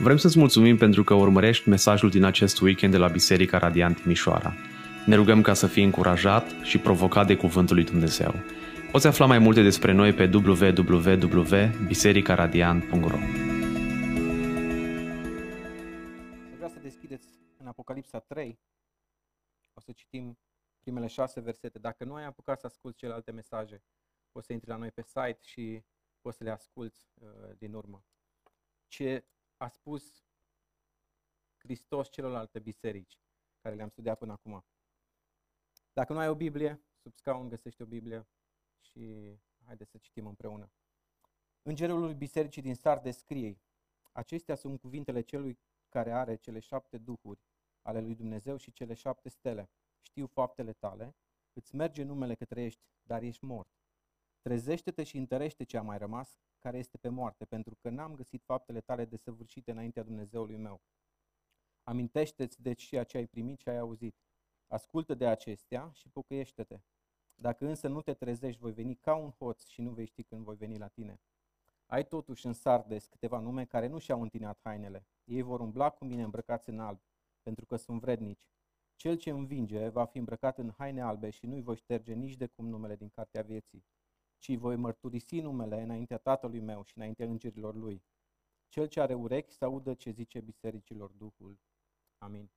[0.00, 4.54] Vrem să-ți mulțumim pentru că urmărești mesajul din acest weekend de la Biserica Radiant Timișoara.
[5.06, 8.34] Ne rugăm ca să fii încurajat și provocat de Cuvântul lui Dumnezeu.
[8.92, 13.18] Poți afla mai multe despre noi pe www.bisericaradiant.ro
[16.54, 17.26] Vreau să deschideți
[17.56, 18.60] în Apocalipsa 3.
[19.72, 20.38] O să citim
[20.80, 21.78] primele șase versete.
[21.78, 23.82] Dacă nu ai apucat să asculți celelalte mesaje,
[24.32, 25.82] poți să intri la noi pe site și
[26.20, 27.28] poți să le asculți uh,
[27.58, 28.04] din urmă.
[28.86, 29.24] Ce
[29.58, 30.24] a spus
[31.56, 33.18] Hristos celorlalte biserici
[33.60, 34.64] care le-am studiat până acum.
[35.92, 38.26] Dacă nu ai o Biblie, sub scaun găsești o Biblie
[38.80, 40.70] și haideți să citim împreună.
[41.62, 43.60] Îngerul lui bisericii din Sardes scrie,
[44.12, 47.40] acestea sunt cuvintele celui care are cele șapte duhuri
[47.82, 49.70] ale lui Dumnezeu și cele șapte stele.
[50.00, 51.16] Știu faptele tale,
[51.52, 53.70] îți merge numele că trăiești, dar ești mort.
[54.40, 58.42] Trezește-te și întărește ce a mai rămas, care este pe moarte, pentru că n-am găsit
[58.44, 60.80] faptele tale desăvârșite înaintea Dumnezeului meu.
[61.82, 64.16] Amintește-ți deci și ce ai primit și ai auzit.
[64.66, 66.80] Ascultă de acestea și pocăiește-te.
[67.34, 70.44] Dacă însă nu te trezești, voi veni ca un hoț și nu vei ști când
[70.44, 71.20] voi veni la tine.
[71.86, 75.06] Ai totuși în Sardes câteva nume care nu și-au întinat hainele.
[75.24, 77.00] Ei vor umbla cu mine îmbrăcați în alb,
[77.42, 78.48] pentru că sunt vrednici.
[78.96, 82.46] Cel ce învinge va fi îmbrăcat în haine albe și nu-i voi șterge nici de
[82.46, 83.84] cum numele din cartea vieții
[84.38, 88.02] ci voi mărturisi numele înaintea Tatălui meu și înaintea îngerilor lui.
[88.68, 91.58] Cel ce are urechi să audă ce zice bisericilor Duhul.
[92.18, 92.50] Amin.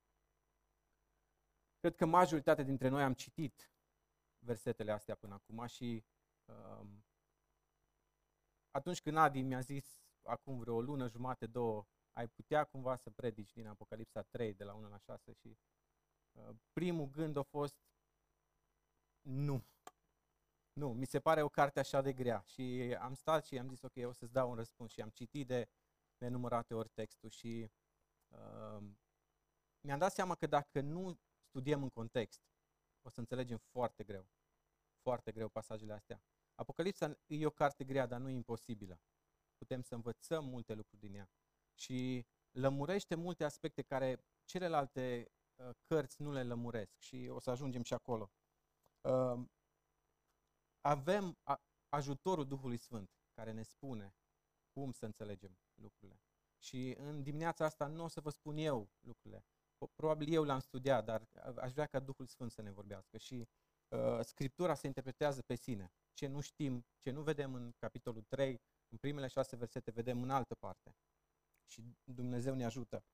[1.78, 3.72] Cred că majoritatea dintre noi am citit
[4.38, 6.04] versetele astea până acum și
[6.44, 7.04] um,
[8.70, 13.52] atunci când Adi mi-a zis acum vreo lună, jumate, două, ai putea cumva să predici
[13.52, 15.58] din Apocalipsa 3, de la 1 la 6 și
[16.32, 17.76] uh, primul gând a fost
[19.22, 19.64] nu.
[20.72, 23.82] Nu, mi se pare o carte așa de grea și am stat și am zis,
[23.82, 25.68] ok, o să-ți dau un răspuns și am citit de
[26.18, 27.70] nenumărate ori textul și
[28.28, 28.82] uh,
[29.80, 32.42] mi-am dat seama că dacă nu studiem în context,
[33.02, 34.26] o să înțelegem foarte greu,
[35.02, 36.22] foarte greu pasajele astea.
[36.54, 39.00] Apocalipsa e o carte grea, dar nu e imposibilă.
[39.58, 41.30] Putem să învățăm multe lucruri din ea
[41.74, 47.82] și lămurește multe aspecte care celelalte uh, cărți nu le lămuresc și o să ajungem
[47.82, 48.30] și acolo.
[49.00, 49.44] Uh,
[50.82, 51.38] avem
[51.88, 54.14] ajutorul Duhului Sfânt care ne spune
[54.72, 56.20] cum să înțelegem lucrurile.
[56.58, 59.44] Și în dimineața asta nu o să vă spun eu lucrurile.
[59.94, 63.18] Probabil eu le-am studiat, dar aș vrea ca Duhul Sfânt să ne vorbească.
[63.18, 63.48] Și
[63.88, 65.92] uh, Scriptura se interpretează pe sine.
[66.12, 70.30] Ce nu știm, ce nu vedem în capitolul 3, în primele șase versete, vedem în
[70.30, 70.96] altă parte.
[71.66, 73.04] Și Dumnezeu ne ajută.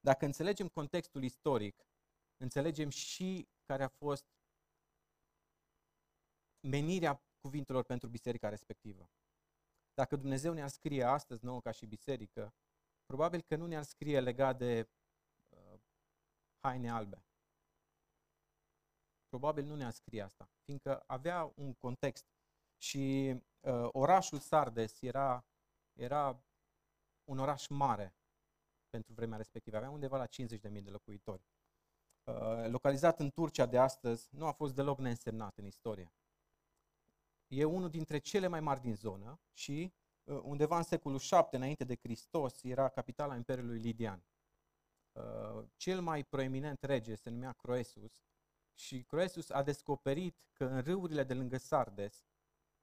[0.00, 1.86] Dacă înțelegem contextul istoric,
[2.36, 4.24] înțelegem și care a fost
[6.62, 9.10] menirea cuvintelor pentru biserica respectivă.
[9.94, 12.54] Dacă Dumnezeu ne-ar scrie astăzi nouă ca și biserică,
[13.06, 14.88] probabil că nu ne-ar scrie legat de
[15.48, 15.80] uh,
[16.58, 17.24] haine albe.
[19.28, 22.26] Probabil nu ne-ar scrie asta, fiindcă avea un context
[22.76, 25.44] și uh, orașul Sardes era,
[25.92, 26.42] era
[27.24, 28.14] un oraș mare
[28.88, 29.76] pentru vremea respectivă.
[29.76, 31.42] Avea undeva la 50.000 de locuitori.
[32.24, 36.12] Uh, localizat în Turcia de astăzi, nu a fost deloc neînsemnat în istorie
[37.52, 39.92] e unul dintre cele mai mari din zonă și
[40.24, 44.24] uh, undeva în secolul 7 înainte de Hristos era capitala Imperiului Lidian.
[45.12, 48.22] Uh, cel mai proeminent rege se numea Croesus
[48.74, 52.24] și Croesus a descoperit că în râurile de lângă Sardes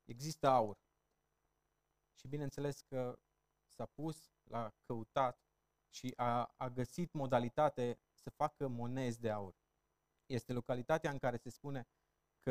[0.05, 0.77] există aur.
[2.13, 3.19] Și bineînțeles că
[3.67, 5.43] s-a pus, l-a căutat
[5.89, 9.55] și a, a găsit modalitate să facă monezi de aur.
[10.25, 11.87] Este localitatea în care se spune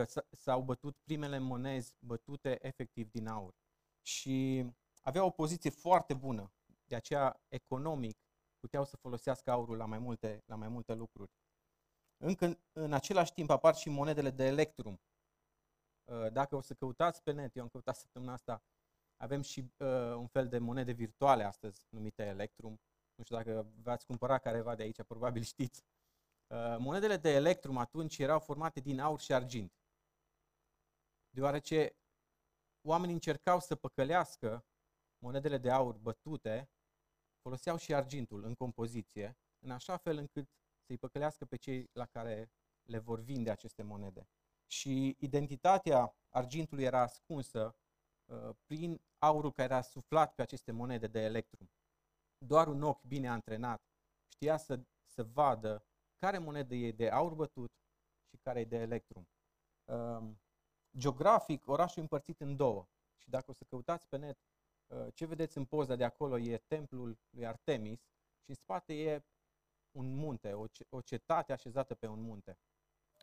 [0.04, 3.54] că s-au bătut primele monezi bătute efectiv din aur.
[4.02, 4.66] Și
[5.02, 6.52] avea o poziție foarte bună,
[6.84, 8.18] de aceea economic
[8.58, 11.30] puteau să folosească aurul la mai multe, la mai multe lucruri.
[12.16, 15.00] Încă în același timp apar și monedele de electrum.
[16.04, 18.62] Uh, dacă o să căutați pe net, eu am căutat săptămâna asta,
[19.16, 22.80] avem și uh, un fel de monede virtuale astăzi numite Electrum.
[23.14, 25.84] Nu știu dacă v-ați cumpărat careva de aici, probabil știți.
[26.46, 29.72] Uh, monedele de electrum atunci erau formate din aur și argint.
[31.30, 31.96] Deoarece
[32.86, 34.64] oamenii încercau să păcălească
[35.18, 36.70] monedele de aur bătute,
[37.40, 40.48] foloseau și argintul în compoziție, în așa fel încât
[40.86, 42.50] să-i păcălească pe cei la care
[42.82, 44.28] le vor vinde aceste monede.
[44.66, 47.76] Și identitatea argintului era ascunsă
[48.24, 51.70] uh, prin aurul care era suflat pe aceste monede de electrum.
[52.38, 53.82] Doar un ochi bine antrenat
[54.28, 55.84] știa să, să vadă
[56.16, 57.72] care monedă e de aur bătut
[58.30, 59.28] și care e de electrum.
[59.84, 60.40] Um,
[60.96, 62.88] geografic, orașul e împărțit în două.
[63.16, 64.38] Și dacă o să căutați pe net,
[64.86, 68.00] uh, ce vedeți în poza de acolo e templul lui Artemis
[68.40, 69.24] Și în spate e
[69.90, 72.58] un munte, o, o cetate așezată pe un munte.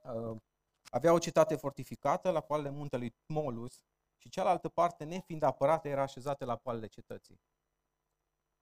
[0.03, 0.41] Uh,
[0.89, 3.83] avea o cetate fortificată la poalele muntelui Tmolus
[4.17, 7.41] și cealaltă parte, nefiind apărată, era așezată la poalele cetății.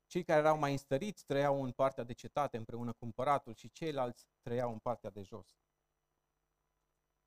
[0.06, 4.27] Cei care erau mai înstăriți trăiau în partea de cetate împreună cu împăratul și ceilalți
[4.41, 5.62] trăiau în partea de jos.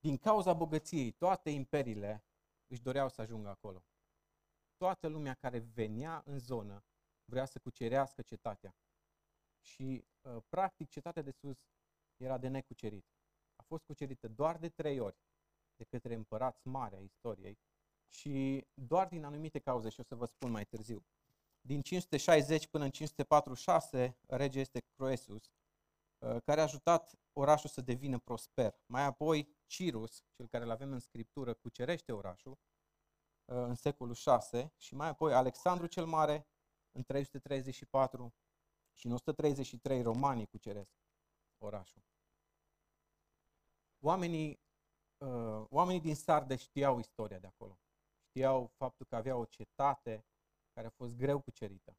[0.07, 2.25] Din cauza bogăției, toate imperiile
[2.67, 3.85] își doreau să ajungă acolo.
[4.77, 6.85] Toată lumea care venea în zonă
[7.25, 8.77] vrea să cucerească cetatea.
[9.61, 11.59] Și, uh, practic, cetatea de sus
[12.17, 13.07] era de necucerit.
[13.57, 15.17] A fost cucerită doar de trei ori
[15.77, 17.59] de către împărați mari a istoriei
[18.09, 21.07] și doar din anumite cauze, și o să vă spun mai târziu.
[21.61, 25.66] Din 560 până în 546, rege este Croesus, uh,
[26.19, 28.81] care a ajutat orașul să devină prosper.
[28.87, 34.73] Mai apoi, Cirus, cel care îl avem în scriptură, cucerește orașul uh, în secolul 6
[34.77, 36.47] și mai apoi Alexandru cel Mare
[36.93, 38.35] în 334
[38.93, 40.95] și în 133 romanii cuceresc
[41.59, 42.03] orașul.
[44.01, 44.61] Oamenii,
[45.19, 47.79] uh, oamenii din Sarde știau istoria de acolo.
[48.29, 50.27] Știau faptul că avea o cetate
[50.73, 51.97] care a fost greu cucerită.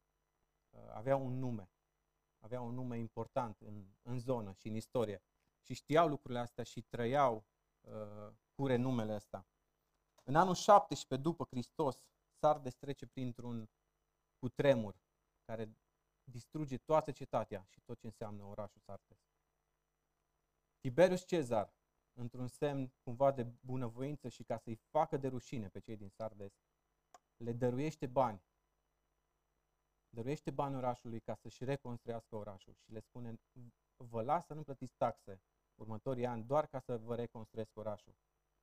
[0.70, 1.70] Uh, avea un nume.
[2.38, 5.22] Avea un nume important în, în zonă și în istorie.
[5.60, 7.44] Și știau lucrurile astea și trăiau
[7.80, 9.46] uh, cu renumele ăsta.
[10.24, 12.04] În anul 17 după Hristos,
[12.40, 13.70] Sardes trece printr-un
[14.38, 15.00] cutremur
[15.44, 15.76] care
[16.24, 19.18] distruge toată cetatea și tot ce înseamnă orașul Sardes.
[20.80, 21.74] Tiberius Cezar,
[22.12, 26.52] într-un semn cumva de bunăvoință și ca să-i facă de rușine pe cei din Sardes,
[27.36, 28.42] le dăruiește bani.
[30.18, 33.40] Dăruiește bani orașului ca să-și reconstruiască orașul și le spune,
[33.96, 35.42] vă las să nu plătiți taxe
[35.74, 38.14] următorii ani doar ca să vă reconstruiesc orașul.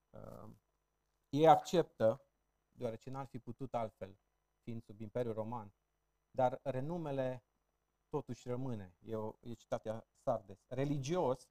[0.09, 0.49] Uh,
[1.29, 2.25] ei acceptă,
[2.71, 4.17] deoarece n-ar fi putut altfel,
[4.61, 5.73] fiind sub Imperiul Roman,
[6.31, 7.43] dar renumele
[8.09, 10.65] totuși rămâne, e, o, e citatea Sardes.
[10.67, 11.49] Religios,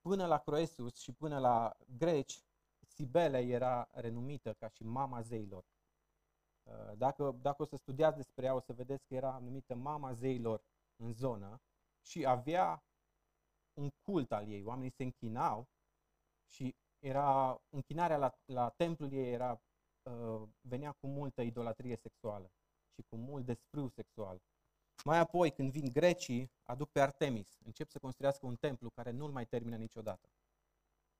[0.00, 2.42] până la Croesus și până la greci,
[2.80, 5.64] Sibele era renumită ca și mama zeilor.
[6.68, 10.12] Uh, dacă, dacă o să studiați despre ea, o să vedeți că era numită mama
[10.12, 10.62] zeilor
[10.96, 11.60] în zonă
[12.00, 12.82] și avea
[13.74, 14.64] un cult al ei.
[14.64, 15.68] Oamenii se închinau
[16.46, 19.60] și era închinarea la, la templul ei era,
[20.02, 22.50] uh, venea cu multă idolatrie sexuală
[22.94, 24.42] și cu mult desfrâu sexual.
[25.04, 29.30] Mai apoi, când vin grecii, aduc pe Artemis, încep să construiască un templu care nu-l
[29.30, 30.28] mai termină niciodată.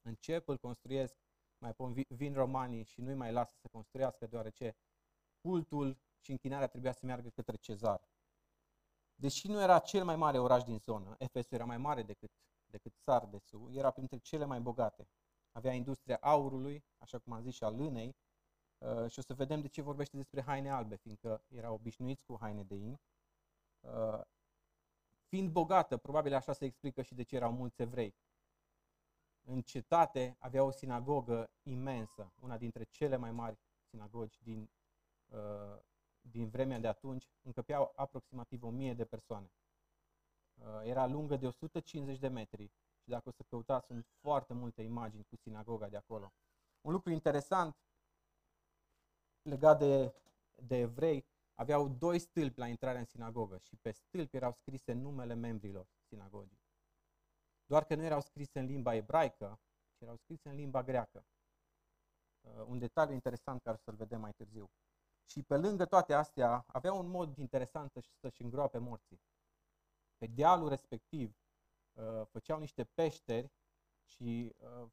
[0.03, 1.17] Încep, îl construiesc,
[1.59, 4.77] mai apoi vin romanii și nu-i mai lasă să construiască, deoarece
[5.41, 8.09] cultul și închinarea trebuia să meargă către cezar.
[9.15, 12.31] Deși nu era cel mai mare oraș din zonă, Efesul era mai mare decât,
[12.67, 15.09] decât Sardesul, era printre cele mai bogate.
[15.53, 18.17] Avea industria aurului, așa cum am zis, și a lânei,
[18.79, 22.37] uh, și o să vedem de ce vorbește despre haine albe, fiindcă era obișnuiți cu
[22.41, 23.01] haine de in.
[23.81, 24.21] Uh,
[25.29, 28.15] fiind bogată, probabil așa se explică și de ce erau mulți evrei.
[29.45, 33.59] În cetate avea o sinagogă imensă, una dintre cele mai mari
[33.91, 34.78] sinagogi din, uh,
[36.21, 39.51] din vremea de atunci, încăpeau aproximativ 1000 de persoane.
[40.55, 42.65] Uh, era lungă de 150 de metri
[43.03, 46.33] și dacă o să căutați, sunt foarte multe imagini cu sinagoga de acolo.
[46.81, 47.77] Un lucru interesant
[49.43, 50.15] legat de,
[50.55, 55.35] de evrei, aveau doi stâlpi la intrarea în sinagogă și pe stâlpi erau scrise numele
[55.35, 56.61] membrilor sinagogii.
[57.67, 59.61] Doar că nu erau scrise în limba ebraică,
[59.97, 61.27] ci erau scrise în limba greacă.
[62.41, 64.71] Uh, un detaliu interesant care o să-l vedem mai târziu.
[65.31, 69.21] Și pe lângă toate astea, avea un mod interesant să-și îngroape morții.
[70.17, 71.37] Pe dealul respectiv
[71.93, 73.53] uh, făceau niște peșteri
[74.05, 74.89] și uh,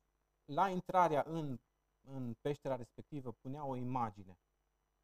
[0.46, 1.60] la intrarea în,
[2.02, 4.38] în peștera respectivă puneau o imagine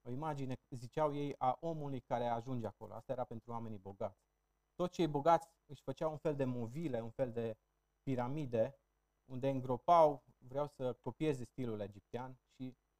[0.03, 2.93] o imagine, ziceau ei, a omului care ajunge acolo.
[2.93, 4.19] Asta era pentru oamenii bogați.
[4.75, 7.57] Toți cei bogați își făceau un fel de movile, un fel de
[8.03, 8.75] piramide,
[9.25, 12.90] unde îngropau, vreau să copieze stilul egiptean și uh,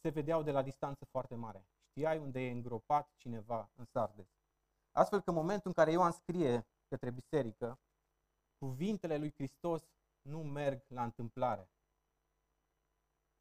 [0.00, 1.66] se vedeau de la distanță foarte mare.
[1.90, 4.26] Știai unde e îngropat cineva în Sardes.
[4.92, 7.78] Astfel că în momentul în care Ioan scrie către biserică,
[8.58, 9.82] cuvintele lui Hristos
[10.22, 11.68] nu merg la întâmplare.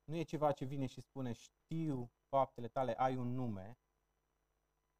[0.04, 3.78] Nu e ceva ce vine și spune știu faptele tale ai un nume,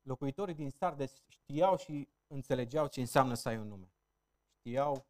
[0.02, 3.94] locuitorii din Sardes știau și înțelegeau ce înseamnă să ai un nume.
[4.60, 5.06] Știau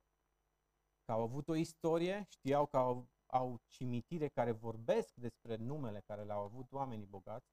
[1.05, 6.23] că au avut o istorie, știau că au, au cimitire care vorbesc despre numele care
[6.23, 7.51] le-au avut oamenii bogați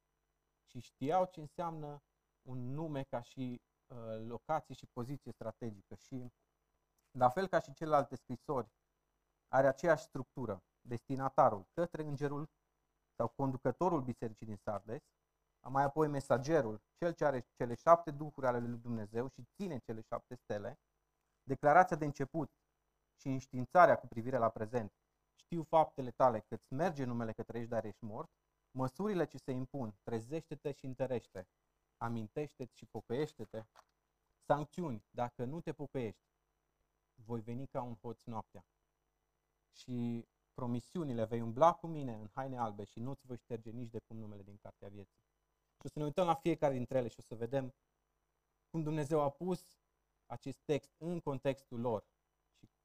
[0.68, 2.02] și știau ce înseamnă
[2.42, 3.96] un nume ca și uh,
[4.26, 5.94] locație și poziție strategică.
[5.94, 6.32] Și
[7.10, 8.68] la fel ca și celelalte scrisori,
[9.48, 10.62] are aceeași structură.
[10.80, 12.48] Destinatarul către îngerul
[13.16, 15.02] sau conducătorul bisericii din Sardes,
[15.68, 20.00] mai apoi mesagerul, cel ce are cele șapte duhuri ale lui Dumnezeu și ține cele
[20.00, 20.78] șapte stele,
[21.42, 22.50] declarația de început
[23.20, 24.92] și înștiințarea cu privire la prezent.
[25.50, 28.30] Știu faptele tale că îți merge numele că trăiești, dar ești mort.
[28.70, 31.48] Măsurile ce se impun, trezește-te și întărește.
[31.96, 33.64] Amintește-te și pocăiește-te.
[34.46, 36.22] Sancțiuni, dacă nu te pocăiești,
[37.14, 38.64] voi veni ca un hoț noaptea.
[39.70, 43.98] Și promisiunile, vei umbla cu mine în haine albe și nu-ți voi șterge nici de
[43.98, 45.24] cum numele din cartea vieții.
[45.76, 47.74] Și o să ne uităm la fiecare dintre ele și o să vedem
[48.68, 49.78] cum Dumnezeu a pus
[50.26, 52.19] acest text în contextul lor și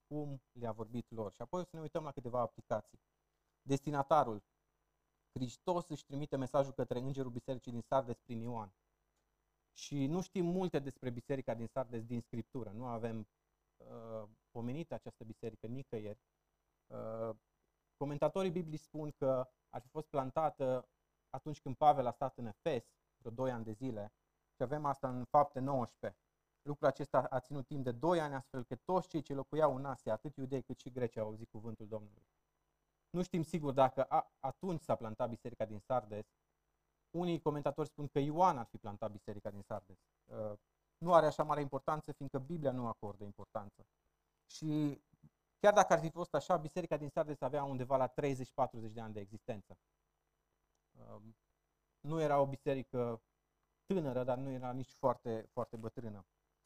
[0.07, 1.31] cum le-a vorbit lor.
[1.33, 2.99] Și apoi o să ne uităm la câteva aplicații.
[3.61, 4.43] Destinatarul.
[5.31, 8.73] Hristos își trimite mesajul către Îngerul Bisericii din Sardes prin Ioan.
[9.73, 12.71] Și nu știm multe despre Biserica din Sardes din Scriptură.
[12.71, 13.27] Nu avem
[13.77, 16.19] uh, pomenit această biserică nicăieri.
[16.87, 17.35] Uh,
[17.97, 20.89] comentatorii biblici spun că ar fi fost plantată
[21.29, 22.83] atunci când Pavel a stat în Efes,
[23.17, 24.13] vreo 2 ani de zile,
[24.55, 26.21] și avem asta în fapte 19.
[26.65, 29.85] Lucrul acesta a ținut timp de 2 ani, astfel că toți cei ce locuiau în
[29.85, 32.27] Asia, atât iudei cât și greci, au auzit cuvântul Domnului.
[33.09, 36.25] Nu știm sigur dacă a, atunci s-a plantat biserica din Sardes.
[37.09, 39.97] Unii comentatori spun că Ioan ar fi plantat biserica din Sardes.
[40.25, 40.53] Uh,
[40.97, 43.85] nu are așa mare importanță, fiindcă Biblia nu acordă importanță.
[44.45, 45.01] Și
[45.59, 48.13] chiar dacă ar fi fost așa, biserica din Sardes avea undeva la 30-40
[48.91, 49.77] de ani de existență.
[50.91, 51.21] Uh,
[51.99, 53.21] nu era o biserică
[53.85, 56.25] tânără, dar nu era nici foarte, foarte bătrână.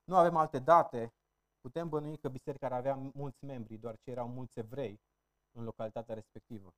[0.09, 1.13] Nu avem alte date,
[1.61, 5.01] putem bănui că biserica ar avea mulți membri, doar ce erau mulți evrei
[5.51, 6.73] în localitatea respectivă.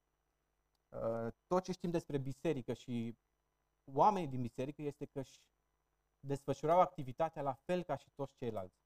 [0.89, 3.17] Uh, tot ce știm despre biserică și
[3.91, 5.39] oamenii din biserică este că își
[6.19, 8.79] desfășurau activitatea la fel ca și toți ceilalți.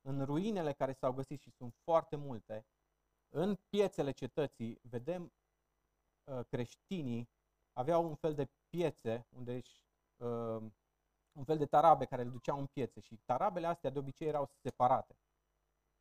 [0.00, 2.66] În ruinele care s-au găsit și sunt foarte multe,
[3.28, 5.32] în piețele cetății vedem
[6.24, 7.28] uh, creștinii
[7.72, 9.84] aveau un fel de piețe unde își
[10.16, 10.72] uh,
[11.34, 14.50] un fel de tarabe care îl duceau în piețe și tarabele astea de obicei erau
[14.62, 15.16] separate.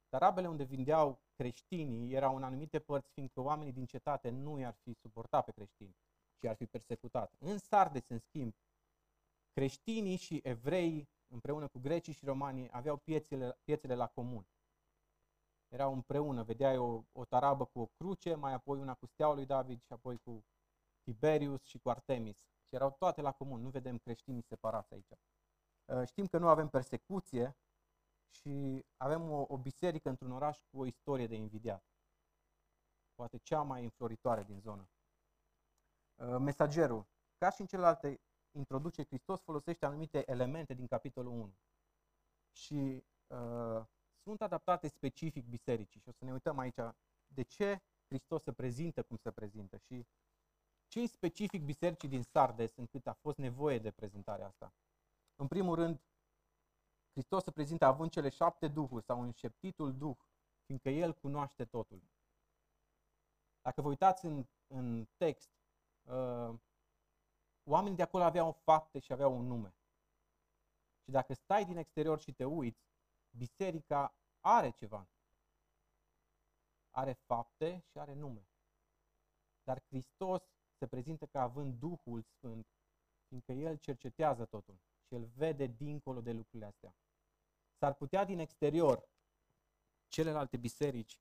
[0.09, 4.93] Tarabele unde vindeau creștinii erau în anumite părți, fiindcă oamenii din cetate nu i-ar fi
[4.93, 5.95] suportat pe creștini
[6.39, 7.33] și ar fi persecutat.
[7.39, 8.53] În Sardes, în schimb,
[9.51, 14.47] creștinii și evrei, împreună cu grecii și romanii, aveau piețele, piețele la comun.
[15.67, 19.45] Erau împreună, vedeai o, o tarabă cu o cruce, mai apoi una cu steaua lui
[19.45, 20.45] David și apoi cu
[21.03, 22.45] Tiberius și cu Artemis.
[22.73, 25.09] Și erau toate la comun, nu vedem creștinii separați aici.
[25.85, 27.57] Uh, știm că nu avem persecuție
[28.29, 31.83] și avem o, o biserică într-un oraș cu o istorie de invidiat.
[33.15, 34.89] Poate cea mai înfloritoare din zonă.
[36.15, 37.07] Uh, mesagerul.
[37.37, 41.55] Ca și în celelalte introduce, Hristos folosește anumite elemente din capitolul 1.
[42.51, 43.85] Și uh,
[44.23, 45.99] sunt adaptate specific bisericii.
[45.99, 46.79] Și o să ne uităm aici
[47.27, 49.77] de ce Hristos se prezintă cum se prezintă.
[49.77, 50.07] Și
[50.93, 54.73] ce specific bisericii din Sardes încât a fost nevoie de prezentarea asta?
[55.35, 56.01] În primul rând,
[57.11, 60.17] Hristos se prezintă având cele șapte duhuri sau înșeptitul duh,
[60.65, 62.01] fiindcă El cunoaște totul.
[63.61, 65.49] Dacă vă uitați în, în text,
[66.03, 66.59] uh,
[67.63, 69.75] oamenii de acolo aveau fapte și aveau un nume.
[71.03, 72.85] Și dacă stai din exterior și te uiți,
[73.29, 75.07] biserica are ceva.
[76.89, 78.47] Are fapte și are nume.
[79.63, 80.52] Dar Hristos
[80.83, 82.67] se prezintă ca având Duhul Sfânt,
[83.27, 86.95] fiindcă El cercetează totul și El vede dincolo de lucrurile astea.
[87.79, 89.09] S-ar putea din exterior
[90.07, 91.19] celelalte biserici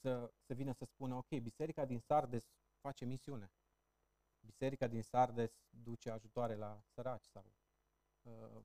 [0.00, 2.44] să, să vină să spună, ok, biserica din Sardes
[2.80, 3.52] face misiune.
[4.40, 7.52] Biserica din Sardes duce ajutoare la săraci sau
[8.22, 8.64] uh,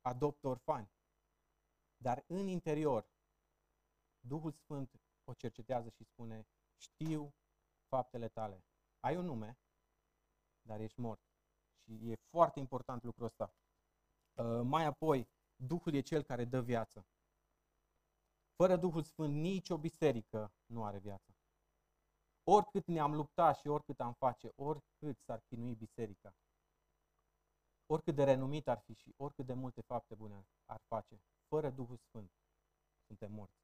[0.00, 0.90] adoptă orfani.
[1.96, 3.10] Dar în interior,
[4.20, 7.34] Duhul Sfânt o cercetează și spune, știu
[7.90, 8.64] faptele tale.
[9.00, 9.58] Ai un nume,
[10.62, 11.20] dar ești mort.
[11.82, 13.54] Și e foarte important lucrul ăsta.
[14.34, 17.06] Uh, mai apoi, Duhul e cel care dă viață.
[18.54, 21.34] Fără Duhul Sfânt, nicio biserică nu are viață.
[22.42, 26.34] Oricât ne-am luptat și oricât am face, oricât s-ar chinui biserica,
[27.86, 31.96] oricât de renumit ar fi și oricât de multe fapte bune ar face, fără Duhul
[31.96, 32.32] Sfânt,
[33.06, 33.60] suntem morți.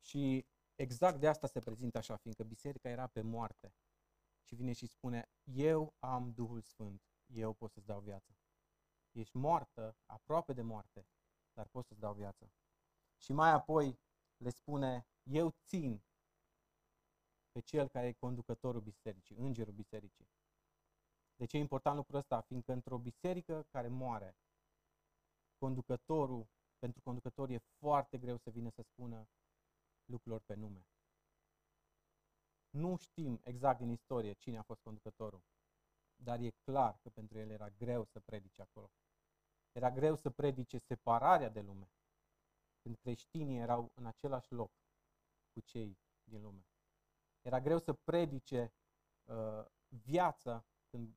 [0.00, 0.46] Și
[0.80, 3.74] exact de asta se prezintă așa, fiindcă biserica era pe moarte.
[4.42, 8.36] Și vine și spune, eu am Duhul Sfânt, eu pot să-ți dau viață.
[9.10, 11.06] Ești moartă, aproape de moarte,
[11.52, 12.52] dar pot să-ți dau viață.
[13.16, 14.00] Și mai apoi
[14.36, 16.02] le spune, eu țin
[17.52, 20.28] pe cel care e conducătorul bisericii, îngerul bisericii.
[21.34, 22.40] De ce e important lucrul ăsta?
[22.40, 24.36] Fiindcă într-o biserică care moare,
[25.58, 29.28] conducătorul, pentru conducător e foarte greu să vină să spună,
[30.10, 30.86] lucrurilor pe nume.
[32.70, 35.42] Nu știm exact din istorie cine a fost conducătorul.
[36.22, 38.90] dar e clar că pentru el era greu să predice acolo.
[39.72, 41.90] Era greu să predice separarea de lume,
[42.82, 44.72] când creștinii erau în același loc
[45.52, 46.66] cu cei din lume.
[47.42, 48.72] Era greu să predice
[49.24, 51.16] uh, viața când,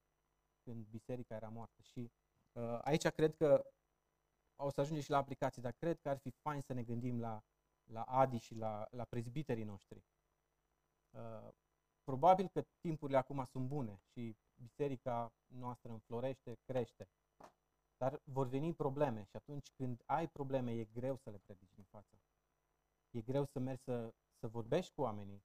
[0.63, 1.81] când biserica era moartă.
[1.81, 2.11] Și
[2.51, 3.73] uh, aici cred că
[4.55, 7.19] o să ajungem și la aplicații, dar cred că ar fi fain să ne gândim
[7.19, 7.43] la,
[7.83, 10.03] la Adi și la, la prezbiterii noștri.
[11.09, 11.49] Uh,
[12.03, 17.09] probabil că timpurile acum sunt bune și biserica noastră înflorește, crește.
[17.97, 21.83] Dar vor veni probleme și atunci când ai probleme e greu să le predici în
[21.83, 22.19] față.
[23.11, 25.43] E greu să mergi să, să vorbești cu oamenii,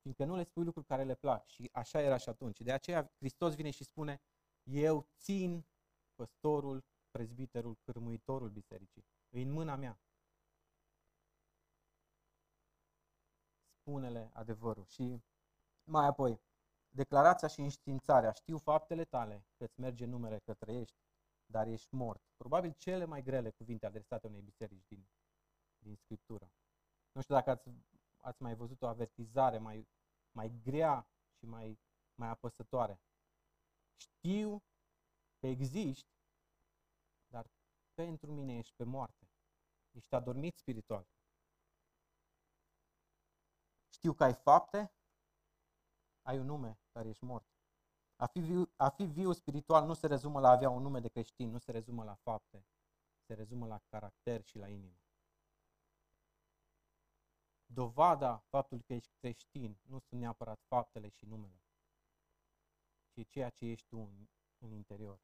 [0.00, 1.46] fiindcă nu le spui lucruri care le plac.
[1.46, 2.60] Și așa era și atunci.
[2.60, 4.20] De aceea Hristos vine și spune,
[4.62, 5.66] eu țin
[6.14, 9.04] păstorul, prezbiterul, cârmuitorul bisericii.
[9.28, 10.00] E în mâna mea.
[13.88, 14.84] Spune-le adevărul.
[14.84, 15.22] Și
[15.84, 16.40] mai apoi,
[16.88, 18.32] declarația și înștiințarea.
[18.32, 20.96] Știu faptele tale, că îți merge numele, că trăiești,
[21.46, 22.22] dar ești mort.
[22.36, 25.08] Probabil cele mai grele cuvinte adresate unei biserici din,
[25.78, 26.52] din Scriptură.
[27.12, 27.68] Nu știu dacă ați,
[28.16, 29.88] ați mai văzut o avertizare mai,
[30.30, 31.78] mai grea și mai,
[32.14, 33.00] mai apăsătoare.
[33.96, 34.62] Știu
[35.38, 36.06] că existi,
[37.26, 37.46] dar
[37.94, 39.28] pentru mine ești pe moarte.
[39.90, 41.06] Ești adormit spiritual.
[43.98, 44.92] Știu că ai fapte,
[46.22, 47.46] ai un nume, dar ești mort.
[48.16, 51.00] A fi, viu, a fi viu spiritual nu se rezumă la a avea un nume
[51.00, 52.66] de creștin, nu se rezumă la fapte,
[53.26, 55.00] se rezumă la caracter și la inimă.
[57.66, 61.60] Dovada faptului că ești creștin nu sunt neapărat faptele și numele,
[63.10, 64.28] ci ceea ce ești tu în,
[64.58, 65.20] în interior.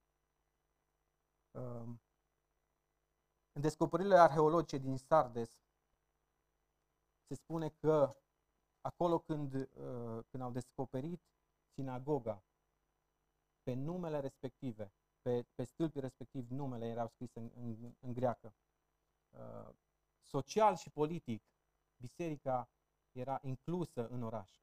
[1.50, 2.00] Um,
[3.52, 5.62] în descoperirile arheologice din Sardes
[7.26, 8.23] se spune că
[8.84, 11.22] acolo când, uh, când au descoperit
[11.74, 12.42] sinagoga,
[13.62, 18.54] pe numele respective, pe, pe stâlpii respectiv, numele erau scrise în, în, în greacă.
[19.30, 19.74] Uh,
[20.20, 21.42] social și politic,
[21.96, 22.68] biserica
[23.12, 24.62] era inclusă în oraș.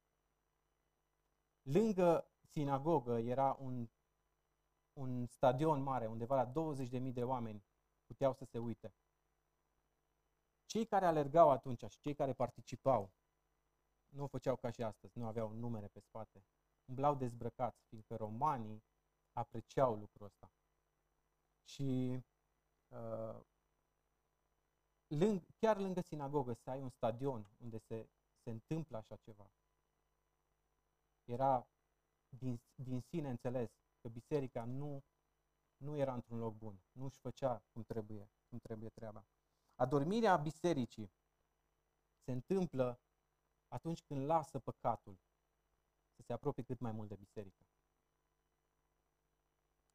[1.61, 3.89] Lângă sinagogă era un,
[4.93, 7.63] un stadion mare, undeva la 20.000 de oameni
[8.05, 8.93] puteau să se uite.
[10.65, 13.11] Cei care alergau atunci și cei care participau
[14.11, 16.45] nu o făceau ca și astăzi, nu aveau numere pe spate.
[16.85, 18.83] Umblau dezbrăcați, fiindcă romanii
[19.33, 20.51] apreciau lucrul ăsta.
[21.63, 22.19] Și
[22.87, 23.41] uh,
[25.07, 28.09] lâng, chiar lângă sinagogă să ai un stadion unde se,
[28.43, 29.51] se întâmplă așa ceva.
[31.23, 31.67] Era
[32.29, 33.71] din, din sine înțeles
[34.01, 35.03] că biserica nu,
[35.77, 39.25] nu era într-un loc bun, nu își făcea cum trebuie, cum trebuie treaba.
[39.75, 41.11] Adormirea bisericii
[42.23, 42.99] se întâmplă
[43.71, 45.19] atunci când lasă păcatul
[46.15, 47.65] să se apropie cât mai mult de biserică.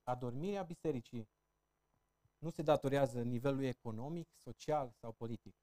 [0.03, 1.29] Adormirea bisericii
[2.39, 5.57] nu se datorează nivelului economic, social sau politic.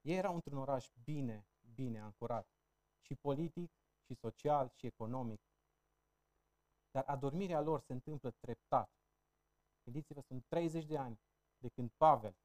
[0.00, 2.48] Ei erau într-un oraș bine, bine ancorat,
[3.00, 3.72] și politic,
[4.04, 5.40] și social, și economic.
[6.90, 8.90] Dar adormirea lor se întâmplă treptat.
[9.82, 11.20] Gândiți-vă, sunt 30 de ani
[11.58, 12.36] de când Pavel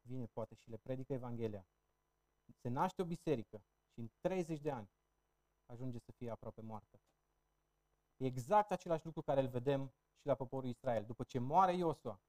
[0.00, 1.66] vine poate și le predică Evanghelia.
[2.60, 4.90] Se naște o biserică și în 30 de ani
[5.66, 7.00] ajunge să fie aproape moartă.
[8.16, 11.04] E exact același lucru care îl vedem și la poporul Israel.
[11.04, 12.20] După ce moare Iosua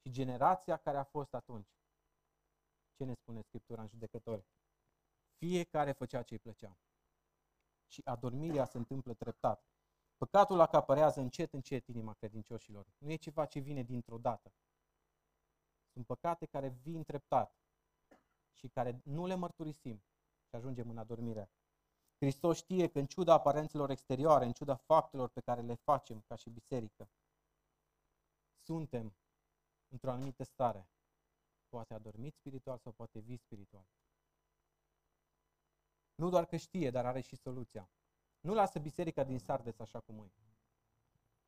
[0.00, 1.78] și generația care a fost atunci,
[2.94, 4.46] ce ne spune Scriptura în judecători?
[5.36, 6.78] Fiecare făcea ce îi plăcea.
[7.86, 9.66] Și adormirea se întâmplă treptat.
[10.16, 12.86] Păcatul acapărează încet, încet inima credincioșilor.
[12.98, 14.52] Nu e ceva ce vine dintr-o dată.
[15.92, 17.58] Sunt păcate care vin treptat
[18.52, 20.02] și care nu le mărturisim
[20.48, 21.50] și ajungem în adormire.
[22.18, 26.34] Hristos știe că în ciuda aparențelor exterioare, în ciuda faptelor pe care le facem ca
[26.34, 27.08] și biserică,
[28.64, 29.16] suntem
[29.88, 30.88] într-o anumită stare.
[31.68, 33.86] Poate adormit spiritual sau poate vii spiritual.
[36.14, 37.90] Nu doar că știe, dar are și soluția.
[38.40, 40.32] Nu lasă biserica din Sardes așa cum e.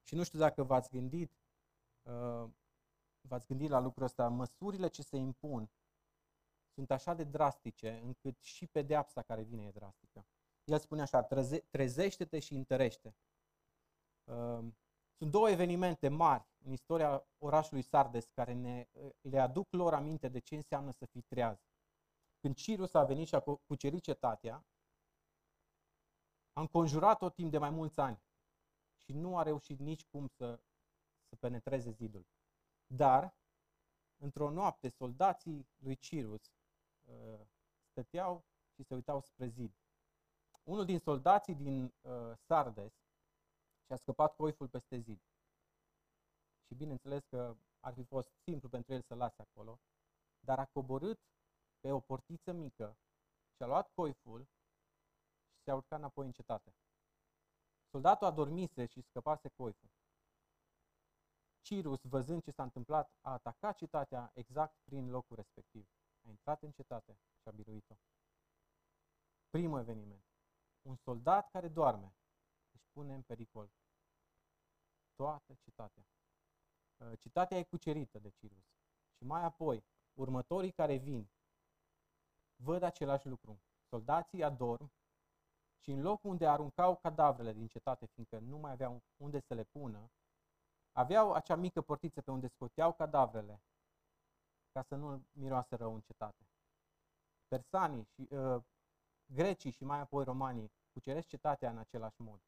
[0.02, 1.32] Și nu știu dacă v-ați gândit,
[2.02, 2.50] uh,
[3.20, 5.70] v-ați gândit la lucrul ăsta, măsurile ce se impun
[6.74, 10.26] sunt așa de drastice încât și pedeapsa care vine e drastică.
[10.64, 13.16] El spune așa, treze, trezește-te și întărește.
[14.24, 14.76] Um,
[15.16, 18.88] sunt două evenimente mari în istoria orașului Sardes care ne,
[19.20, 21.58] le aduc lor aminte de ce înseamnă să fii treaz.
[22.40, 24.64] Când Cirus a venit și a cucerit cetatea,
[26.52, 28.22] a înconjurat-o timp de mai mulți ani
[28.96, 30.60] și nu a reușit nici cum să,
[31.28, 32.26] să penetreze zidul.
[32.86, 33.36] Dar,
[34.16, 36.59] într-o noapte, soldații lui Cirus uh,
[37.90, 38.44] stăteau
[38.74, 39.74] și se uitau spre zid
[40.70, 42.92] unul din soldații din uh, Sardes,
[43.86, 45.20] și a scăpat coiful peste zid.
[46.66, 49.80] Și bineînțeles că ar fi fost simplu pentru el să lase acolo,
[50.40, 51.20] dar a coborât
[51.80, 52.98] pe o portiță mică
[53.56, 54.48] și a luat coiful
[55.54, 56.74] și s-a urcat înapoi în cetate.
[57.90, 59.90] Soldatul a dormise și scăpase coiful.
[61.60, 65.88] Cirus, văzând ce s-a întâmplat, a atacat cetatea exact prin locul respectiv.
[66.30, 67.94] A intrat în cetate și a biruit-o.
[69.50, 70.24] Primul eveniment.
[70.82, 72.14] Un soldat care doarme
[72.72, 73.70] își pune în pericol
[75.14, 76.06] toată cetatea.
[76.96, 78.64] Uh, cetatea e cucerită de Cirus.
[79.16, 81.30] Și mai apoi, următorii care vin
[82.56, 83.60] văd același lucru.
[83.88, 84.92] Soldații adorm
[85.78, 89.64] și în locul unde aruncau cadavrele din cetate, fiindcă nu mai aveau unde să le
[89.64, 90.10] pună,
[90.92, 93.62] aveau acea mică portiță pe unde scoteau cadavrele
[94.72, 96.46] ca să nu miroase rău în cetate.
[97.48, 98.62] Persanii și uh,
[99.26, 102.40] grecii și mai apoi romanii cuceresc cetatea în același mod.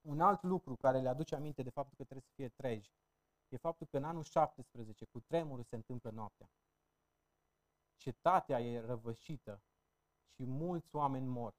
[0.00, 2.94] Un alt lucru care le aduce aminte de faptul că trebuie să fie treji
[3.48, 6.50] e faptul că în anul 17 cu tremurul se întâmplă noaptea.
[7.96, 9.62] Cetatea e răvășită
[10.34, 11.54] și mulți oameni mor.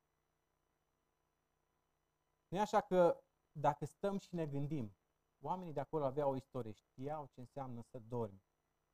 [2.48, 4.96] Nu e așa că dacă stăm și ne gândim,
[5.40, 8.42] oamenii de acolo aveau o istorie, știau ce înseamnă să dormi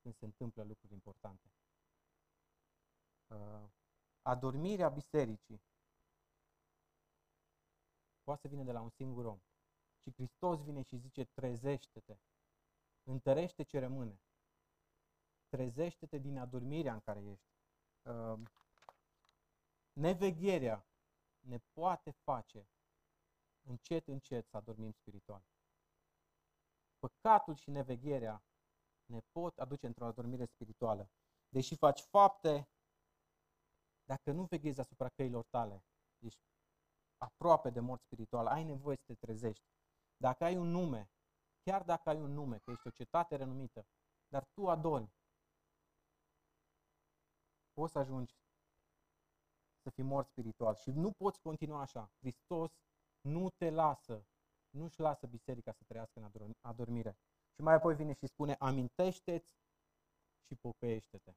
[0.03, 1.51] când se întâmplă lucruri importante.
[3.27, 3.69] Uh,
[4.21, 5.61] adormirea bisericii
[8.23, 9.39] poate să vină de la un singur om.
[10.01, 12.17] Și Hristos vine și zice, trezește-te,
[13.03, 14.21] întărește ce rămâne,
[15.47, 17.47] trezește-te din adormirea în care ești.
[18.01, 18.39] Uh,
[19.93, 20.85] nevegherea
[21.39, 22.67] ne poate face
[23.61, 25.43] încet, încet să adormim spiritual.
[26.99, 28.43] Păcatul și nevegherea
[29.05, 31.09] ne pot aduce într-o adormire spirituală.
[31.49, 32.67] Deși faci fapte,
[34.03, 35.83] dacă nu veghezi asupra căilor tale,
[36.19, 36.41] ești
[37.17, 39.65] aproape de mort spiritual, ai nevoie să te trezești.
[40.17, 41.11] Dacă ai un nume,
[41.61, 43.85] chiar dacă ai un nume, că ești o cetate renumită,
[44.27, 45.13] dar tu adormi,
[47.73, 48.33] poți să ajungi
[49.81, 52.11] să fii mort spiritual și nu poți continua așa.
[52.19, 52.71] Hristos
[53.21, 54.25] nu te lasă,
[54.69, 57.17] nu-și lasă biserica să trăiască în adormire.
[57.53, 59.53] Și mai apoi vine și spune, amintește-ți
[60.45, 61.33] și pocăiește-te.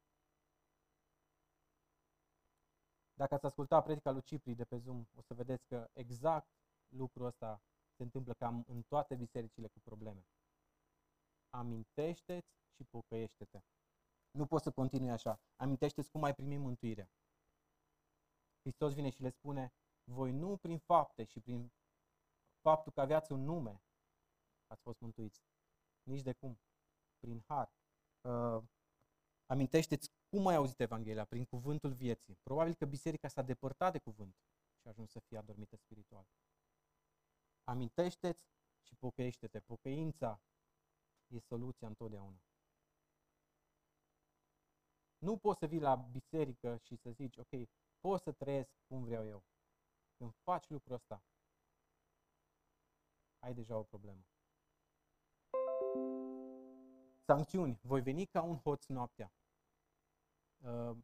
[3.13, 6.49] Dacă ați ascultat predica lui Cipri de pe Zoom, o să vedeți că exact
[6.87, 7.61] lucrul ăsta
[7.95, 10.27] se întâmplă cam în toate bisericile cu probleme.
[11.49, 13.59] Amintește-ți și pocăiește-te.
[14.31, 15.39] Nu poți să continui așa.
[15.55, 17.09] Amintește-ți cum ai primit mântuirea.
[18.59, 21.71] Hristos vine și le spune, voi nu prin fapte și prin
[22.61, 23.81] faptul că aveați un nume
[24.67, 25.41] ați fost mântuiți.
[26.07, 26.59] Nici de cum.
[27.19, 27.71] Prin har.
[28.21, 28.63] Uh,
[29.45, 31.25] amintește-ți cum ai auzit Evanghelia?
[31.25, 32.35] Prin cuvântul vieții.
[32.43, 34.35] Probabil că biserica s-a depărtat de cuvânt
[34.79, 36.27] și a ajuns să fie adormită spiritual.
[37.63, 38.49] Amintește-ți
[38.81, 39.59] și pocăiește-te.
[39.59, 40.41] Pocăința
[41.27, 42.41] e soluția întotdeauna.
[45.17, 49.25] Nu poți să vii la biserică și să zici, ok, pot să trăiesc cum vreau
[49.25, 49.43] eu.
[50.17, 51.23] Când faci lucrul ăsta,
[53.39, 54.25] ai deja o problemă.
[57.29, 57.79] Sancțiuni.
[57.81, 59.31] Voi veni ca un hoț noaptea.
[60.57, 60.97] Uh,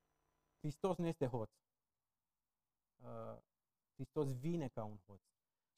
[0.60, 1.52] Hristos nu este hoț.
[2.98, 3.38] Uh,
[3.94, 5.22] Hristos vine ca un hoț.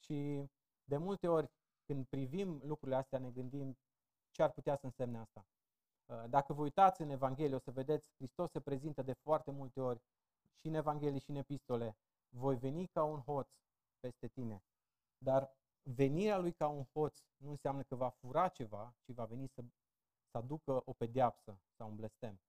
[0.03, 0.49] Și
[0.83, 1.51] de multe ori,
[1.85, 3.77] când privim lucrurile astea, ne gândim
[4.31, 5.45] ce ar putea să însemne asta.
[6.05, 9.81] Uh, dacă vă uitați în Evanghelie, o să vedeți, Hristos se prezintă de foarte multe
[9.81, 10.01] ori
[10.59, 11.97] și în Evanghelie și în epistole.
[12.29, 13.49] Voi veni ca un hoț
[13.99, 14.63] peste tine.
[15.17, 19.47] Dar venirea lui ca un hoț nu înseamnă că va fura ceva, ci va veni
[19.47, 19.63] să,
[20.35, 22.39] să aducă o pedeapsă sau un blestem.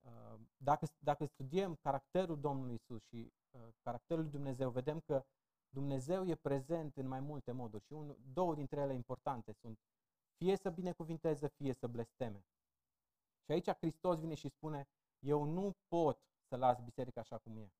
[0.00, 5.24] Uh, dacă, dacă studiem caracterul Domnului Isus și uh, caracterul lui Dumnezeu, vedem că
[5.68, 9.78] Dumnezeu e prezent în mai multe moduri și un, două dintre ele importante sunt
[10.36, 12.44] fie să binecuvinteze, fie să blesteme.
[13.44, 16.18] Și aici Hristos vine și spune, eu nu pot
[16.48, 17.72] să las biserica așa cum e.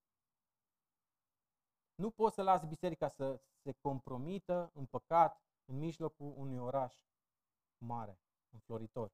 [1.94, 6.94] Nu pot să las biserica să se compromită în păcat în mijlocul unui oraș
[7.78, 8.18] mare,
[8.54, 9.12] înfloritor.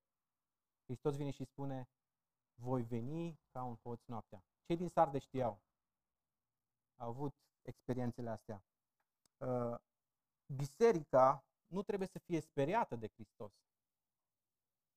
[0.84, 1.88] Hristos vine și spune,
[2.54, 4.44] voi veni ca un hoț noaptea.
[4.66, 5.60] Cei din Sarde știau.
[6.96, 8.64] Au avut experiențele astea.
[9.36, 9.78] Uh,
[10.46, 13.52] biserica nu trebuie să fie speriată de Hristos.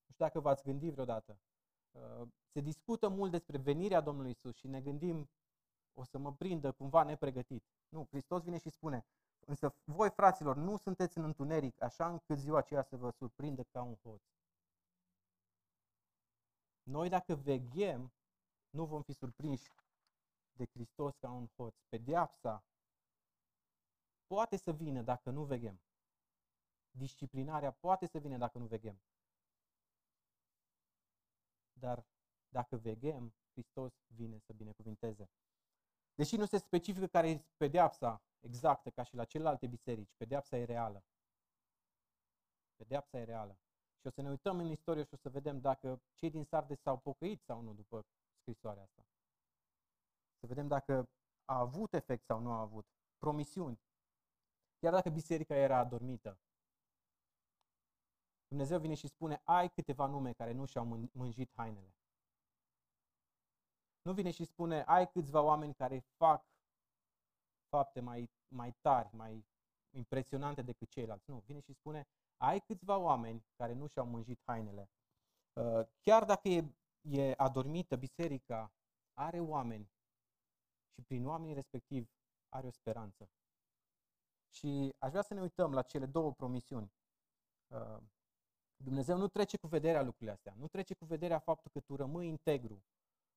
[0.06, 1.38] Nu știu dacă v-ați gândit vreodată.
[1.90, 5.30] Uh, se discută mult despre venirea Domnului Isus și ne gândim
[5.92, 7.64] o să mă prindă cumva nepregătit.
[7.88, 9.06] Nu, Hristos vine și spune,
[9.46, 13.82] însă voi, fraților, nu sunteți în întuneric, așa încât ziua aceea să vă surprindă ca
[13.82, 14.22] un hoț.
[16.84, 18.12] Noi dacă veghem,
[18.70, 19.70] nu vom fi surprinși
[20.52, 21.74] de Hristos ca un hoț.
[21.88, 22.64] Pedeapsa
[24.26, 25.80] poate să vină dacă nu veghem.
[26.90, 29.02] disciplinarea poate să vină dacă nu veghem.
[31.72, 32.06] Dar
[32.48, 35.30] dacă veghem, Hristos vine să binecuvinteze.
[36.14, 40.64] Deși nu se specifică care e pedeapsa exactă ca și la celelalte biserici, pedeapsa e
[40.64, 41.04] reală.
[42.76, 43.58] Pedeapsa e reală.
[44.04, 46.80] Și o să ne uităm în istorie și o să vedem dacă cei din Sardes
[46.80, 48.06] s-au pocăit sau nu după
[48.40, 49.06] scrisoarea asta.
[50.40, 51.08] Să vedem dacă
[51.44, 52.86] a avut efect sau nu a avut.
[53.18, 53.80] Promisiuni.
[54.78, 56.38] Chiar dacă biserica era adormită,
[58.48, 61.94] Dumnezeu vine și spune, ai câteva nume care nu și-au mânjit hainele.
[64.02, 66.46] Nu vine și spune, ai câțiva oameni care fac
[67.68, 69.46] fapte mai, mai tari, mai
[69.90, 71.30] impresionante decât ceilalți.
[71.30, 72.06] Nu, vine și spune,
[72.46, 74.90] ai câțiva oameni care nu și-au mânjit hainele.
[75.52, 78.72] Uh, chiar dacă e, e adormită biserica,
[79.14, 79.90] are oameni
[80.94, 82.10] și prin oamenii respectiv
[82.48, 83.30] are o speranță.
[84.50, 86.92] Și aș vrea să ne uităm la cele două promisiuni.
[87.66, 87.98] Uh,
[88.76, 90.54] Dumnezeu nu trece cu vederea lucrurile astea.
[90.56, 92.84] Nu trece cu vederea faptul că tu rămâi integru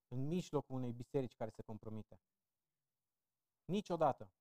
[0.07, 2.19] în mijlocul unei biserici care se compromite.
[3.65, 4.31] Niciodată.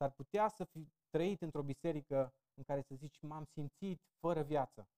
[0.00, 4.88] S-ar putea să fi trăit într-o biserică în care să zici, m-am simțit fără viață.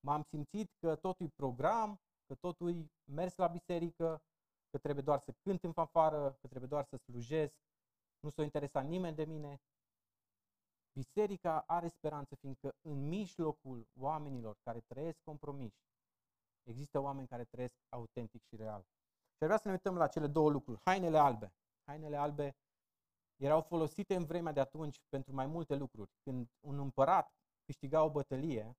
[0.00, 4.22] M-am simțit că totul e program, că totul e mers la biserică,
[4.70, 7.54] că trebuie doar să cânt în fanfară, că trebuie doar să slujesc,
[8.20, 9.60] nu s-o interesa nimeni de mine.
[10.92, 15.78] Biserica are speranță, fiindcă în mijlocul oamenilor care trăiesc compromiși,
[16.62, 18.82] există oameni care trăiesc autentic și real.
[19.36, 20.80] Și ar vrea să ne uităm la cele două lucruri.
[20.84, 21.52] Hainele albe.
[21.84, 22.56] Hainele albe
[23.38, 26.10] erau folosite în vremea de atunci pentru mai multe lucruri.
[26.22, 27.32] Când un împărat
[27.64, 28.76] câștiga o bătălie,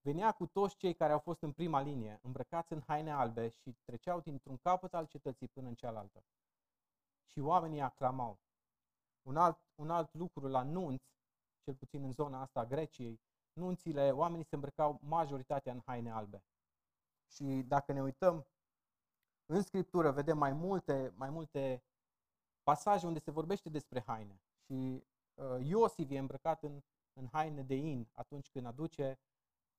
[0.00, 3.76] venea cu toți cei care au fost în prima linie, îmbrăcați în haine albe și
[3.84, 6.24] treceau dintr-un capăt al cetății până în cealaltă.
[7.32, 8.38] Și oamenii aclamau.
[9.22, 11.04] Un alt, un alt lucru la nunți,
[11.62, 13.20] cel puțin în zona asta a Greciei,
[13.52, 16.44] nunțile, oamenii se îmbrăcau majoritatea în haine albe.
[17.26, 18.46] Și dacă ne uităm
[19.46, 21.82] în Scriptură, vedem mai multe, mai multe
[22.68, 24.40] pasaje unde se vorbește despre haine.
[24.64, 29.18] Și uh, Iosif e îmbrăcat în, în haine de in atunci când aduce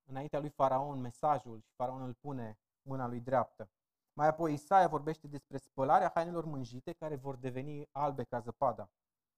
[0.04, 3.70] înaintea lui Faraon mesajul și Faraon îl pune mâna lui dreaptă.
[4.14, 8.90] Mai apoi Isaia vorbește despre spălarea hainelor mânjite care vor deveni albe ca zăpada.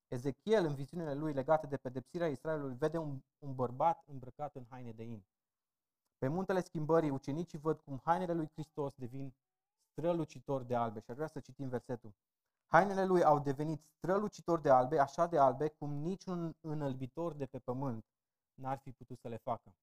[0.07, 4.91] Ezechiel, în viziunile lui legate de pedepsirea Israelului, vede un, un bărbat îmbrăcat în haine
[4.91, 5.23] de in.
[6.17, 9.33] Pe muntele schimbării, ucenicii văd cum hainele lui Hristos devin
[9.91, 10.99] strălucitor de albe.
[10.99, 12.13] Și ar vrea să citim versetul.
[12.71, 17.59] Hainele lui au devenit strălucitor de albe, așa de albe cum niciun înălbitor de pe
[17.59, 18.05] pământ
[18.53, 19.75] n-ar fi putut să le facă.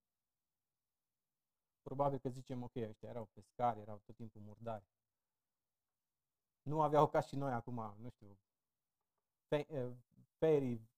[1.83, 4.85] Probabil că zicem, ok, ăștia erau pescari, erau tot timpul murdari.
[6.63, 8.39] Nu aveau ca și noi acum, nu știu,
[10.39, 10.89] ferry,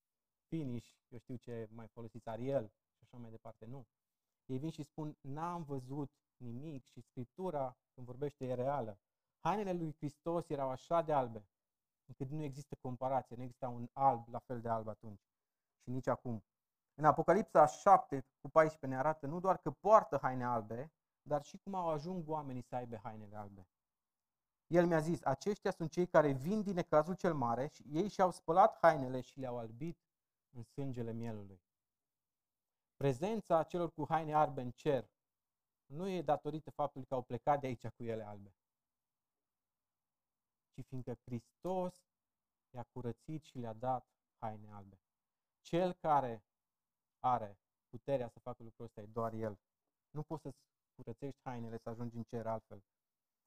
[0.49, 3.65] finish, eu știu ce mai folosiți, Ariel și așa mai departe.
[3.65, 3.87] Nu.
[4.47, 8.99] Ei vin și spun, n-am văzut nimic și Scriptura, când vorbește, e reală.
[9.41, 11.49] Hainele lui Hristos erau așa de albe,
[12.09, 15.23] încât nu există comparație, nu există un alb la fel de alb atunci
[15.83, 16.45] și nici acum.
[16.95, 20.93] În Apocalipsa 7 cu 14 ne arată nu doar că poartă haine albe,
[21.23, 23.69] dar și cum au ajung oamenii să aibă hainele albe.
[24.67, 28.31] El mi-a zis, aceștia sunt cei care vin din necazul cel mare și ei și-au
[28.31, 29.99] spălat hainele și le-au albit
[30.51, 31.63] în sângele mielului.
[32.97, 35.11] Prezența celor cu haine albe în cer
[35.87, 38.55] nu e datorită faptului că au plecat de aici cu ele albe,
[40.79, 42.07] ci fiindcă Hristos
[42.71, 44.07] i-a curățit și le-a dat
[44.39, 45.01] haine albe.
[45.61, 46.45] Cel care
[47.19, 49.59] are puterea să facă lucrul ăsta e doar El.
[50.11, 50.59] Nu poți să-ți
[50.95, 52.85] curățești hainele să ajungi în cer altfel.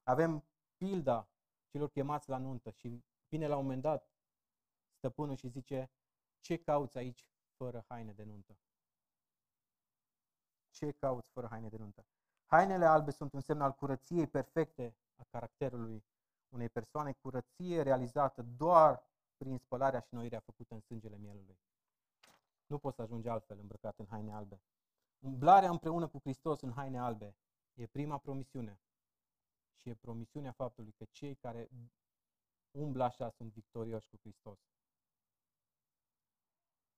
[0.02, 0.44] Avem
[0.76, 1.28] pilda
[1.68, 4.10] celor chemați la nuntă și vine la un moment dat
[4.96, 5.90] stăpânul și zice
[6.40, 8.58] ce cauți aici fără haine de nuntă?
[10.70, 12.06] Ce cauți fără haine de nuntă?
[12.46, 16.04] Hainele albe sunt un semn al curăției perfecte a caracterului
[16.52, 19.02] unei persoane, curăție realizată doar
[19.36, 21.58] prin spălarea și noirea făcută în sângele mielului.
[22.66, 24.62] Nu poți să ajungi altfel îmbrăcat în haine albe.
[25.18, 27.36] Umblarea împreună cu Hristos în haine albe
[27.74, 28.80] e prima promisiune.
[29.74, 31.70] Și e promisiunea faptului că cei care
[32.70, 34.58] umblă așa sunt victorioși cu Hristos.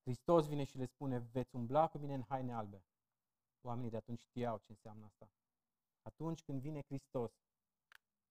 [0.03, 2.85] Hristos vine și le spune, veți umbla cu mine în haine albe.
[3.61, 5.31] Oamenii de atunci știau ce înseamnă asta.
[6.03, 7.33] Atunci când vine Hristos,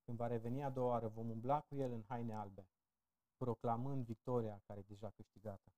[0.05, 2.67] când va reveni a doua oară, vom umbla cu El în haine albe,
[3.37, 5.71] proclamând victoria care e deja câștigată.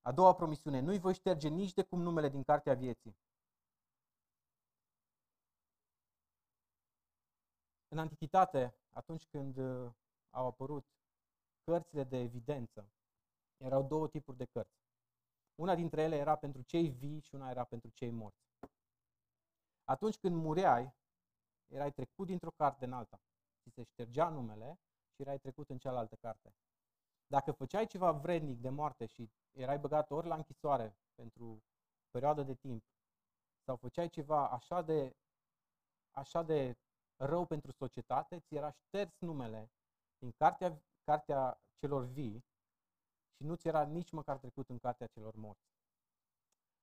[0.00, 3.16] A doua promisiune, nu-i voi șterge nici de cum numele din cartea vieții.
[7.88, 9.92] În antichitate, atunci când uh,
[10.30, 10.86] au apărut
[11.64, 12.90] cărțile de evidență,
[13.56, 14.84] erau două tipuri de cărți.
[15.54, 18.44] Una dintre ele era pentru cei vii și una era pentru cei morți.
[19.84, 20.94] Atunci când mureai,
[21.66, 23.20] erai trecut dintr-o carte în alta.
[23.62, 24.78] Ți se ștergea numele
[25.14, 26.54] și erai trecut în cealaltă carte.
[27.26, 31.62] Dacă făceai ceva vrednic de moarte și erai băgat ori la închisoare pentru
[32.10, 32.84] perioadă de timp,
[33.64, 35.16] sau făceai ceva așa de,
[36.10, 36.76] așa de
[37.16, 39.70] rău pentru societate, ți era șters numele
[40.18, 42.44] din cartea, cartea celor vii
[43.36, 45.74] și nu ți era nici măcar trecut în cartea celor morți.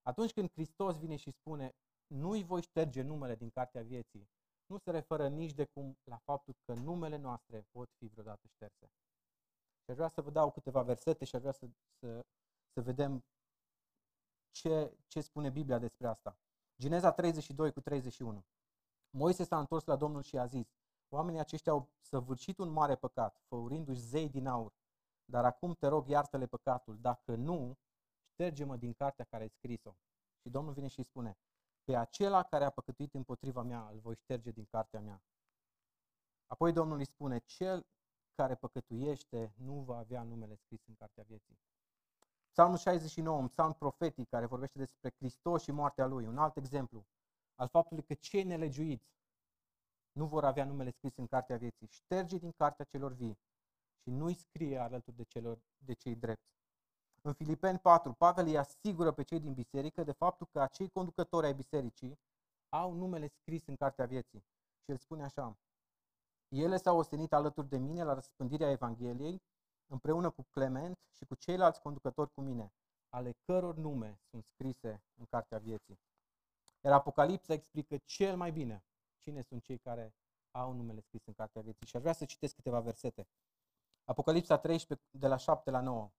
[0.02, 1.76] Atunci când Hristos vine și spune,
[2.08, 4.30] nu-i voi șterge numele din cartea vieții,
[4.65, 8.91] nu se referă nici de cum la faptul că numele noastre pot fi vreodată șterse.
[9.84, 12.26] Și aș vrea să vă dau câteva versete și aș vrea să, să,
[12.73, 13.23] să vedem
[14.52, 16.38] ce, ce spune Biblia despre asta.
[16.80, 18.45] Geneza 32 cu 31.
[19.10, 20.67] Moise s-a întors la Domnul și a zis,
[21.10, 24.73] oamenii aceștia au săvârșit un mare păcat, făurindu-și zei din aur,
[25.26, 27.78] dar acum te rog iartă-le păcatul, dacă nu,
[28.34, 29.95] șterge-mă din cartea care ai scris-o.
[30.41, 31.38] Și Domnul vine și îi spune,
[31.84, 35.22] pe acela care a păcătuit împotriva mea îl voi șterge din cartea mea.
[36.48, 37.86] Apoi Domnul îi spune, cel
[38.36, 41.60] care păcătuiește nu va avea numele scris în cartea vieții.
[42.50, 46.26] Psalmul 69, un psalm profetic care vorbește despre Hristos și moartea Lui.
[46.26, 47.06] Un alt exemplu
[47.56, 49.12] al faptului că cei nelegiuiți
[50.12, 51.88] nu vor avea numele scris în cartea vieții.
[51.88, 53.38] Șterge din cartea celor vii
[54.02, 56.62] și nu-i scrie alături de, celor, de cei drepți.
[57.25, 61.45] În Filipeni 4, Pavel îi asigură pe cei din biserică de faptul că acei conducători
[61.45, 62.19] ai bisericii
[62.69, 64.39] au numele scris în cartea vieții.
[64.83, 65.57] Și el spune așa,
[66.47, 69.41] ele s-au ostenit alături de mine la răspândirea Evangheliei,
[69.88, 72.73] împreună cu Clement și cu ceilalți conducători cu mine,
[73.09, 75.99] ale căror nume sunt scrise în cartea vieții.
[76.81, 78.83] Iar Apocalipsa explică cel mai bine
[79.17, 80.13] cine sunt cei care
[80.51, 81.88] au numele scris în cartea vieții.
[81.88, 83.27] Și aș vrea să citesc câteva versete.
[84.03, 86.12] Apocalipsa 13, de la 7 la 9.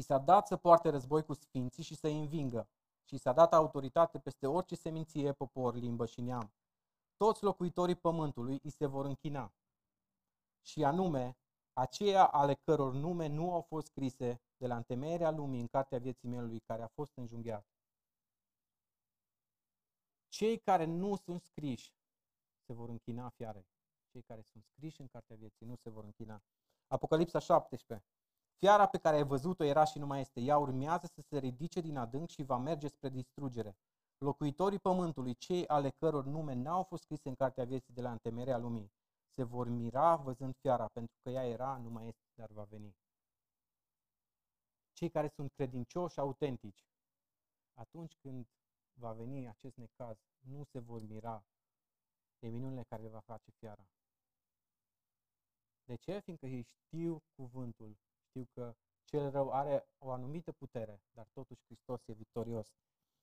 [0.00, 2.68] I s-a dat să poarte război cu sfinții și să-i învingă.
[3.04, 6.52] Și i s-a dat autoritate peste orice seminție, popor, limbă și neam.
[7.16, 9.52] Toți locuitorii pământului îi se vor închina.
[10.60, 11.36] Și anume,
[11.72, 16.28] aceia ale căror nume nu au fost scrise de la întemeierea lumii în cartea vieții
[16.28, 17.66] mielului care a fost înjunghiat.
[20.28, 21.94] Cei care nu sunt scriși
[22.66, 23.66] se vor închina fiare.
[24.10, 26.42] Cei care sunt scriși în cartea vieții nu se vor închina.
[26.86, 28.06] Apocalipsa 17.
[28.60, 30.40] Fiara pe care ai văzut-o era și nu mai este.
[30.40, 33.76] Ea urmează să se ridice din adânc și va merge spre distrugere.
[34.18, 38.58] Locuitorii pământului, cei ale căror nume n-au fost scrise în cartea vieții de la întemerea
[38.58, 38.92] lumii,
[39.28, 42.96] se vor mira văzând fiara, pentru că ea era, nu mai este, dar va veni.
[44.92, 46.86] Cei care sunt credincioși, autentici,
[47.74, 48.46] atunci când
[48.92, 51.44] va veni acest necaz, nu se vor mira
[52.38, 53.88] de minunile care le va face fiara.
[55.84, 56.18] De ce?
[56.18, 57.96] Fiindcă ei știu cuvântul,
[58.30, 62.74] știu că cel rău are o anumită putere, dar totuși Hristos e victorios.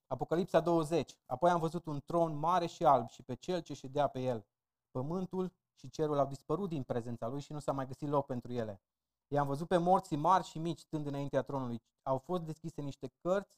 [0.08, 1.18] Apocalipsa 20.
[1.26, 4.46] Apoi am văzut un tron mare și alb și pe cel ce ședea pe el.
[4.92, 8.52] Pământul și cerul au dispărut din prezența lui și nu s-a mai găsit loc pentru
[8.52, 8.82] ele.
[9.28, 11.82] I-am văzut pe morții mari și mici stând înaintea tronului.
[12.04, 13.58] Au fost deschise niște cărți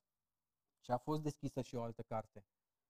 [0.79, 2.45] și a fost deschisă și o altă carte,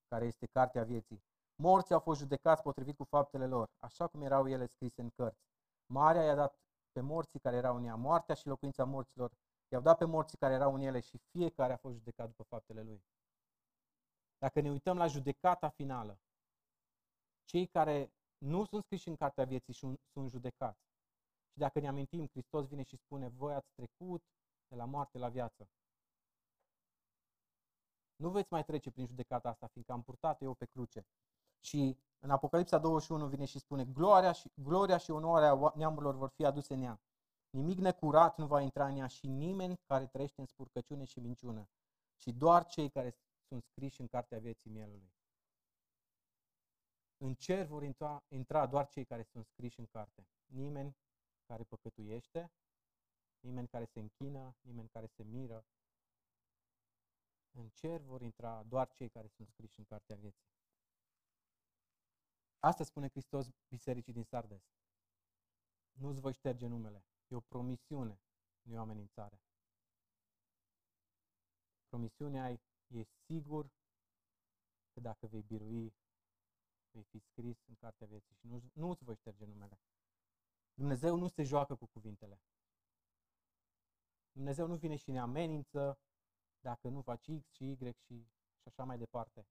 [0.08, 1.24] care este cartea vieții.
[1.56, 5.48] Morții au fost judecați potrivit cu faptele lor, așa cum erau ele scrise în cărți.
[5.86, 6.60] Marea i-a dat
[6.92, 9.32] pe morții care erau în ea, moartea și locuința morților
[9.72, 12.84] i-au dat pe morții care erau în ele și fiecare a fost judecat după faptele
[12.84, 13.04] lui.
[14.38, 16.20] Dacă ne uităm la judecata finală,
[17.46, 20.82] cei care nu sunt scriși în cartea vieții și sunt judecați.
[21.52, 24.24] Și dacă ne amintim, Hristos vine și spune, voi ați trecut
[24.68, 25.70] de la moarte la viață.
[28.16, 31.06] Nu veți mai trece prin judecata asta, fiindcă am purtat eu pe cruce.
[31.60, 36.46] Și în Apocalipsa 21 vine și spune, gloria și, gloria și onoarea neamurilor vor fi
[36.46, 37.00] aduse în ea.
[37.50, 41.70] Nimic necurat nu va intra în ea și nimeni care trăiește în spurcăciune și minciună,
[42.18, 45.12] ci doar cei care sunt scriși în cartea vieții mielului.
[47.18, 50.28] În cer vor intra, intra doar cei care sunt scriși în carte.
[50.46, 50.98] Nimeni
[51.46, 52.52] care păcătuiește,
[53.40, 55.66] nimeni care se închină, nimeni care se miră.
[57.52, 60.59] În cer vor intra doar cei care sunt scriși în cartea vieții.
[62.60, 64.64] Asta spune Hristos bisericii din Sardes.
[65.92, 67.06] Nu-ți voi șterge numele.
[67.28, 68.22] E o promisiune,
[68.62, 69.42] nu e o amenințare.
[71.88, 73.72] Promisiunea ai, e sigur
[74.94, 75.94] că dacă vei birui
[76.92, 79.80] vei fi scris în cartea vieții și nu, nu îți voi șterge numele.
[80.74, 82.42] Dumnezeu nu se joacă cu cuvintele.
[84.32, 86.00] Dumnezeu nu vine și ne amenință
[86.60, 88.24] dacă nu faci X și Y și,
[88.58, 89.48] și așa mai departe.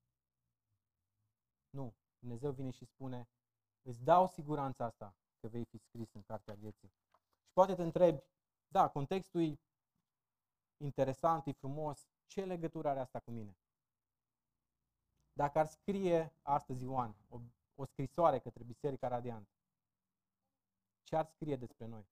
[1.71, 1.95] Nu.
[2.19, 3.29] Dumnezeu vine și spune,
[3.83, 6.89] îți dau siguranța asta că vei fi scris în cartea vieții.
[7.45, 8.23] Și poate te întrebi,
[8.69, 9.59] da, contextul e
[10.77, 13.57] interesant, e frumos, Ce legătură are asta cu mine?
[15.33, 17.41] Dacă ar scrie astăzi Ioan o,
[17.75, 19.49] o scrisoare către Biserica Radiant,
[21.03, 22.09] ce ar scrie despre noi?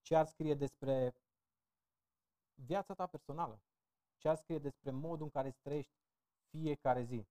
[0.00, 1.14] Ce ar scrie despre
[2.54, 3.60] viața ta personală?
[4.16, 5.92] Ce ar scrie despre modul în care îți trăiești
[6.50, 7.26] fiecare zi?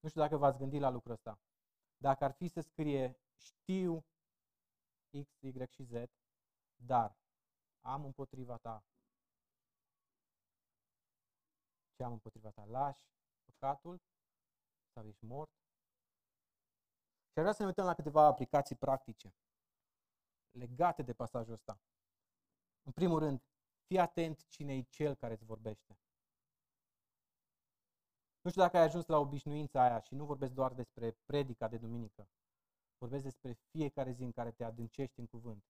[0.00, 1.40] Nu știu dacă v-ați gândit la lucrul ăsta.
[1.96, 4.04] Dacă ar fi să scrie știu
[5.22, 5.92] X, Y și Z,
[6.76, 7.16] dar
[7.80, 8.84] am împotriva ta.
[11.94, 12.64] Ce am împotriva ta?
[12.64, 13.08] Lași
[13.44, 14.00] păcatul
[14.92, 15.50] sau ești mort?
[17.30, 19.34] Și aș vrea să ne uităm la câteva aplicații practice
[20.50, 21.80] legate de pasajul ăsta.
[22.82, 23.42] În primul rând,
[23.86, 25.98] fii atent cine e cel care îți vorbește.
[28.40, 31.76] Nu știu dacă ai ajuns la obișnuința aia și nu vorbesc doar despre predica de
[31.76, 32.28] duminică.
[32.98, 35.64] Vorbesc despre fiecare zi în care te adâncești în cuvânt.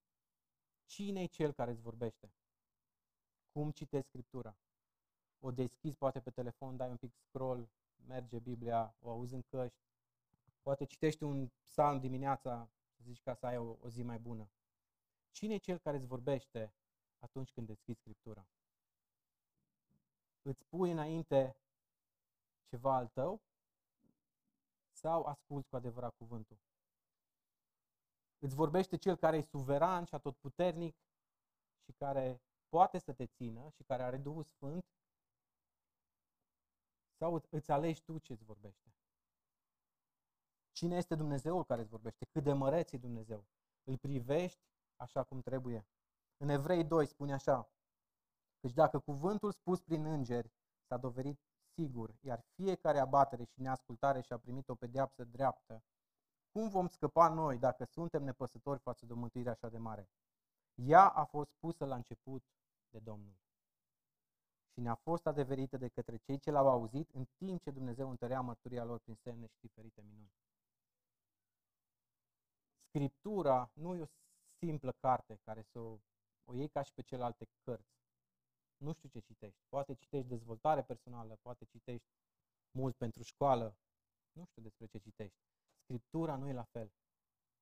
[0.84, 2.32] Cine e cel care îți vorbește?
[3.52, 4.56] Cum citești Scriptura?
[5.38, 7.68] O deschizi poate pe telefon, dai un pic scroll,
[8.06, 9.78] merge Biblia, o auzi în căști,
[10.62, 14.50] poate citești un psalm dimineața, să zici ca să ai o, o zi mai bună.
[15.30, 16.74] Cine e cel care îți vorbește
[17.18, 18.46] atunci când deschizi Scriptura?
[20.42, 21.56] Îți pui înainte
[22.68, 23.42] ceva al tău
[24.92, 26.58] sau asculți cu adevărat cuvântul?
[28.38, 30.96] Îți vorbește cel care e suveran și atotputernic
[31.84, 34.84] și care poate să te țină și care are Duhul Sfânt
[37.16, 38.92] sau îți alegi tu ce îți vorbește?
[40.72, 42.24] Cine este Dumnezeul care îți vorbește?
[42.24, 43.46] Cât de măreț e Dumnezeu?
[43.84, 44.60] Îl privești
[44.96, 45.86] așa cum trebuie?
[46.36, 47.70] În Evrei 2 spune așa,
[48.60, 50.52] Căci dacă cuvântul spus prin îngeri
[50.86, 51.40] s-a dovedit
[51.78, 55.82] sigur, iar fiecare abatere și neascultare și-a primit o pedeapsă dreaptă,
[56.52, 60.08] cum vom scăpa noi dacă suntem nepăsători față de o mântuire așa de mare?
[60.74, 62.44] Ea a fost pusă la început
[62.90, 63.36] de Domnul
[64.72, 68.40] și ne-a fost adeverită de către cei ce l-au auzit în timp ce Dumnezeu întărea
[68.40, 70.32] mărturia lor prin semne și diferite minuni.
[72.88, 74.06] Scriptura nu e o
[74.58, 75.98] simplă carte care să o,
[76.44, 78.07] o iei ca și pe celelalte cărți.
[78.78, 79.60] Nu știu ce citești.
[79.68, 82.08] Poate citești dezvoltare personală, poate citești
[82.70, 83.76] mult pentru școală.
[84.32, 85.38] Nu știu despre ce citești.
[85.82, 86.92] Scriptura nu e la fel.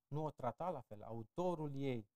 [0.08, 1.02] Nu o trata la fel.
[1.02, 2.08] Autorul ei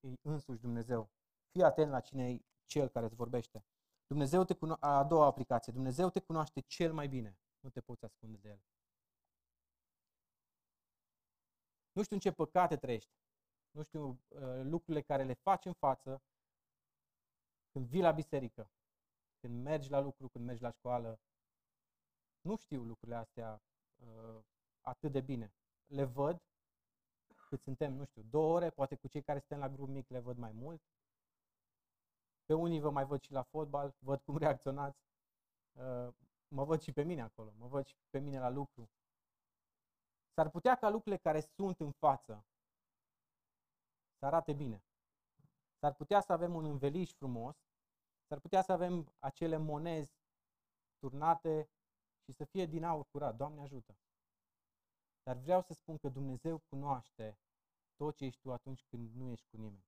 [0.00, 1.10] e însuși Dumnezeu.
[1.50, 3.64] Fii atent la cine e cel care îți vorbește.
[4.06, 5.72] Dumnezeu te cuno- a doua aplicație.
[5.72, 7.38] Dumnezeu te cunoaște cel mai bine.
[7.60, 8.60] Nu te poți ascunde de El.
[11.92, 13.10] Nu știu în ce păcate trăiești.
[13.70, 16.22] Nu știu uh, lucrurile care le faci în față
[17.76, 18.70] când vii la biserică,
[19.40, 21.20] când mergi la lucru, când mergi la școală.
[22.40, 23.62] Nu știu lucrurile astea
[23.96, 24.38] uh,
[24.80, 25.52] atât de bine.
[25.86, 26.42] Le văd
[27.48, 30.18] cât suntem, nu știu, două ore, poate cu cei care suntem la grup mic le
[30.18, 30.82] văd mai mult.
[32.44, 34.98] Pe unii vă mai văd și la fotbal, văd cum reacționați.
[35.72, 36.08] Uh,
[36.48, 38.90] mă văd și pe mine acolo, mă văd și pe mine la lucru.
[40.34, 42.44] S-ar putea ca lucrurile care sunt în față
[44.18, 44.82] să arate bine.
[45.78, 47.65] S-ar putea să avem un înveliș frumos,
[48.26, 50.12] s-ar putea să avem acele monezi
[50.98, 51.70] turnate
[52.24, 53.36] și să fie din aur curat.
[53.36, 53.98] Doamne ajută!
[55.22, 57.38] Dar vreau să spun că Dumnezeu cunoaște
[57.96, 59.86] tot ce ești tu atunci când nu ești cu nimeni.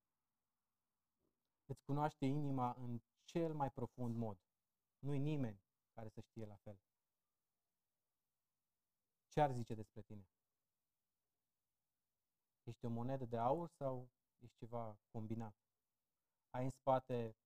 [1.66, 4.38] Îți cunoaște inima în cel mai profund mod.
[4.98, 5.62] Nu-i nimeni
[5.94, 6.80] care să știe la fel.
[9.28, 10.28] Ce ar zice despre tine?
[12.62, 15.54] Ești o monedă de aur sau ești ceva combinat?
[16.50, 17.36] Ai în spate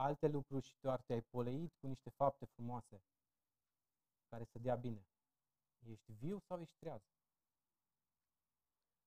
[0.00, 3.02] alte lucruri și doar te-ai poleit cu niște fapte frumoase
[4.28, 5.06] care să dea bine.
[5.78, 7.02] Ești viu sau ești treaz?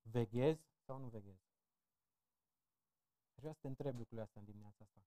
[0.01, 1.51] Veghezi sau nu veghezi?
[3.35, 4.99] Vreau să te întreb lucrurile astea în dimineața asta.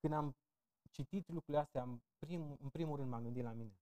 [0.00, 0.36] Când am
[0.90, 3.78] citit lucrurile astea, în, prim, în primul rând m-am gândit la mine.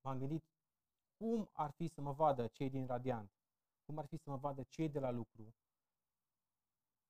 [0.00, 0.44] M-am gândit
[1.16, 3.30] cum ar fi să mă vadă cei din Radiant,
[3.84, 5.54] cum ar fi să mă vadă cei de la lucru,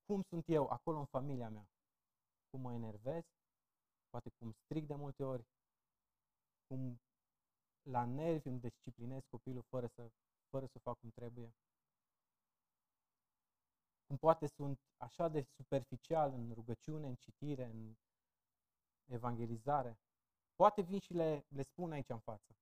[0.05, 1.67] cum sunt eu acolo în familia mea,
[2.49, 3.23] cum mă enervez,
[4.09, 5.45] poate cum stric de multe ori,
[6.67, 6.99] cum
[7.81, 10.11] la nervi îmi disciplinez copilul fără să,
[10.49, 11.55] fără să fac cum trebuie.
[14.07, 17.95] Cum poate sunt așa de superficial în rugăciune, în citire, în
[19.05, 19.99] evangelizare.
[20.55, 22.55] Poate vin și le, le spun aici în față.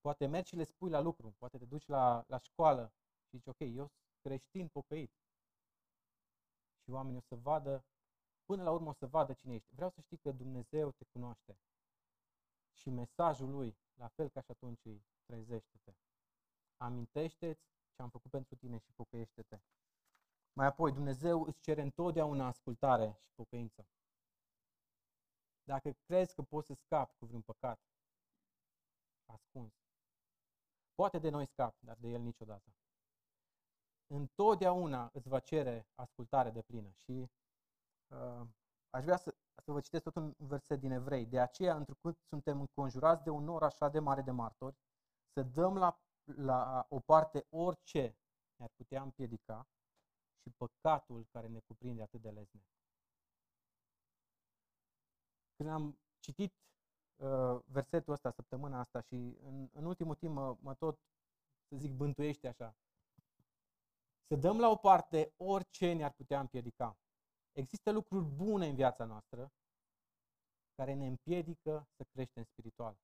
[0.00, 2.92] Poate mergi și le spui la lucru, poate te duci la, la școală
[3.28, 5.12] și zici, ok, eu sunt creștin pocăit.
[6.90, 7.84] Și oamenii o să vadă,
[8.44, 9.74] până la urmă o să vadă cine ești.
[9.74, 11.58] Vreau să știi că Dumnezeu te cunoaște.
[12.72, 15.94] Și mesajul lui, la fel ca și atunci, trezește-te.
[16.76, 19.60] Amintește-ți ce ce am făcut pentru tine și pocăiește-te.
[20.52, 23.86] Mai apoi, Dumnezeu îți cere întotdeauna ascultare și pocăință.
[25.62, 27.80] Dacă crezi că poți să scapi cu vreun păcat
[29.26, 29.72] ascuns,
[30.94, 32.74] poate de noi scapi, dar de el niciodată.
[34.12, 37.30] Întotdeauna îți va cere ascultare de plină și
[38.08, 38.46] uh,
[38.90, 41.26] aș vrea să, să vă citesc tot un verset din Evrei.
[41.26, 44.76] De aceea, întrucât suntem înconjurați de un nor așa de mare de martori,
[45.32, 48.16] să dăm la, la o parte orice
[48.56, 49.68] ne-ar putea împiedica
[50.42, 52.60] și păcatul care ne cuprinde atât de lezne.
[55.56, 56.54] Când am citit
[57.16, 60.98] uh, versetul ăsta săptămâna asta și în, în ultimul timp mă, mă tot,
[61.68, 62.74] să zic, bântuiește așa.
[64.30, 66.98] Să dăm la o parte orice ne-ar putea împiedica.
[67.52, 69.52] Există lucruri bune în viața noastră
[70.74, 72.96] care ne împiedică să creștem spiritual.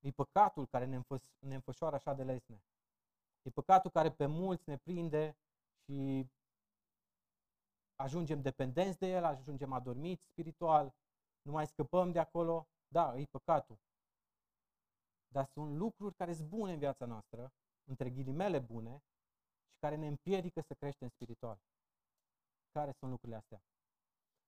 [0.00, 2.62] E păcatul care ne, înfăs, ne înfășoară așa de lesne.
[3.42, 5.36] E păcatul care pe mulți ne prinde
[5.84, 6.26] și
[7.96, 10.94] ajungem dependenți de el, ajungem adormiți spiritual,
[11.42, 12.68] nu mai scăpăm de acolo.
[12.88, 13.78] Da, e păcatul.
[15.28, 17.52] Dar sunt lucruri care sunt bune în viața noastră,
[17.88, 19.02] între ghilimele bune,
[19.72, 21.58] și care ne împiedică să creștem spiritual.
[22.70, 23.62] Care sunt lucrurile astea?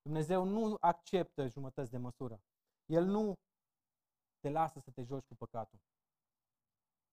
[0.02, 2.40] Dumnezeu nu acceptă jumătăți de măsură.
[2.86, 3.34] El nu
[4.40, 5.80] te lasă să te joci cu păcatul.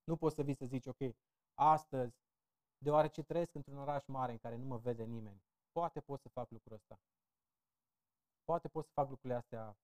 [0.04, 1.16] Nu poți să vii să zici, ok,
[1.54, 2.16] astăzi,
[2.78, 6.50] deoarece trăiesc într-un oraș mare în care nu mă vede nimeni, poate pot să fac
[6.50, 7.00] lucrul ăsta.
[8.44, 9.78] Poate pot să fac lucrurile astea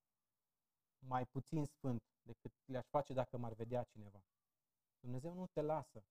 [1.00, 4.24] mai puțin sfânt decât le-aș face dacă m-ar vedea cineva.
[5.00, 6.04] Dumnezeu nu te lasă.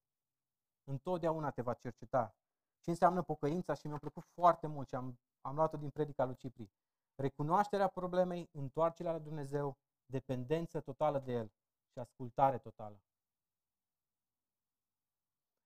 [0.85, 2.35] Întotdeauna te va cerceta.
[2.80, 6.37] Ce înseamnă pocăința și mi-a plăcut foarte mult și am, am luat-o din predica lui
[6.37, 6.70] Cipri.
[7.14, 9.76] Recunoașterea problemei, întoarcerea la Dumnezeu,
[10.07, 11.53] dependență totală de El
[11.93, 13.03] și ascultare totală.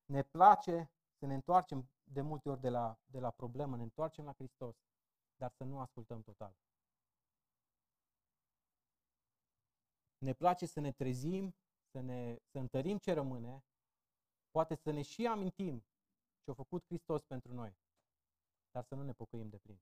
[0.04, 4.24] Ne place să ne întoarcem de multe ori de la, de la problemă, ne întoarcem
[4.24, 4.76] la Hristos,
[5.36, 6.56] dar să nu ascultăm total.
[10.18, 11.54] Ne place să ne trezim,
[11.90, 13.64] să, ne, să întărim ce rămâne,
[14.56, 15.84] poate să ne și amintim
[16.42, 17.76] ce a făcut Hristos pentru noi,
[18.70, 19.80] dar să nu ne pocăim de plin.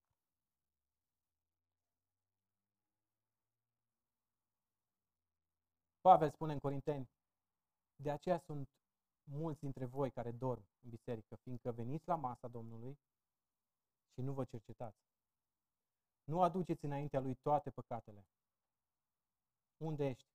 [6.00, 7.10] Pavel spune în Corinteni,
[7.96, 8.68] de aceea sunt
[9.22, 12.98] mulți dintre voi care dorm în biserică, fiindcă veniți la masa Domnului
[14.12, 14.98] și nu vă cercetați.
[16.24, 18.26] Nu aduceți înaintea lui toate păcatele.
[19.76, 20.28] Unde ești?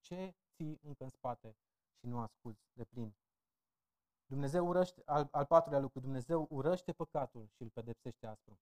[0.00, 1.56] Ce ții încă în spate
[1.98, 3.14] și nu asculți de plin?
[4.30, 8.58] Dumnezeu urăște, al, al patrulea lucru, Dumnezeu urăște păcatul și îl pedepsește aspru.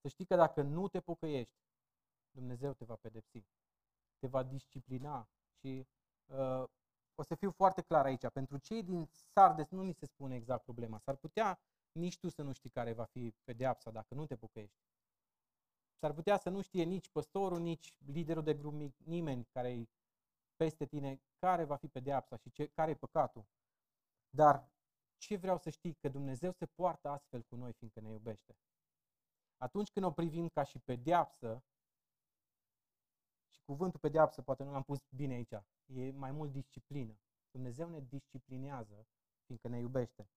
[0.00, 1.56] Să știi că dacă nu te pocăiești,
[2.30, 3.44] Dumnezeu te va pedepsi,
[4.18, 5.86] te va disciplina și
[6.26, 6.64] uh,
[7.14, 8.28] o să fiu foarte clar aici.
[8.28, 10.98] Pentru cei din Sardes nu ni se spune exact problema.
[10.98, 11.60] S-ar putea
[11.92, 14.78] nici tu să nu știi care va fi pedeapsa dacă nu te pocăiești.
[15.98, 19.88] S-ar putea să nu știe nici păstorul, nici liderul de grup mic, nimeni care e
[20.56, 23.46] peste tine, care va fi pedeapsa și ce, care e păcatul.
[24.36, 24.70] Dar
[25.16, 25.94] ce vreau să știi?
[25.94, 28.56] Că Dumnezeu se poartă astfel cu noi, fiindcă ne iubește.
[29.56, 31.64] Atunci când o privim ca și pedeapsă,
[33.52, 35.52] și cuvântul pedeapsă poate nu l-am pus bine aici,
[35.84, 37.18] e mai mult disciplină.
[37.50, 39.06] Dumnezeu ne disciplinează,
[39.44, 40.28] fiindcă ne iubește.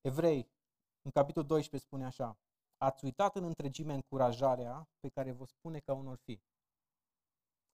[0.00, 0.50] Evrei,
[1.02, 2.38] în capitolul 12 spune așa,
[2.76, 6.42] ați uitat în întregime încurajarea pe care vă spune ca unor fi.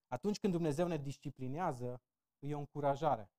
[0.06, 2.00] Atunci când Dumnezeu ne disciplinează,
[2.38, 3.30] e o încurajare.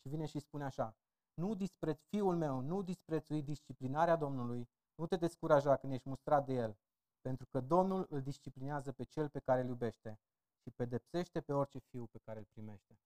[0.00, 0.96] Și vine și spune așa,
[1.34, 6.52] nu dispreț, fiul meu, nu disprețui disciplinarea Domnului, nu te descuraja când ești mustrat de
[6.52, 6.76] El,
[7.20, 10.20] pentru că Domnul îl disciplinează pe cel pe care îl iubește
[10.62, 12.98] și pedepsește pe orice fiu pe care îl primește.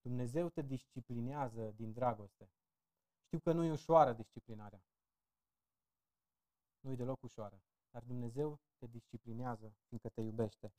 [0.00, 2.50] Dumnezeu te disciplinează din dragoste.
[3.24, 4.82] Știu că nu e ușoară disciplinarea.
[6.80, 7.62] Nu e deloc ușoară.
[7.90, 10.72] Dar Dumnezeu te disciplinează fiindcă te iubește.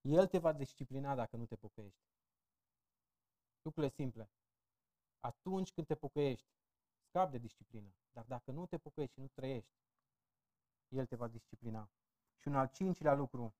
[0.00, 2.02] El te va disciplina dacă nu te pocăiești.
[3.62, 4.30] Lucrurile simple.
[5.22, 6.46] Atunci când te pocăiești,
[7.08, 7.94] scap de disciplină.
[8.10, 9.72] Dar dacă nu te pocăiești și nu trăiești,
[10.88, 11.90] El te va disciplina.
[12.38, 13.54] Și un al cincilea lucru,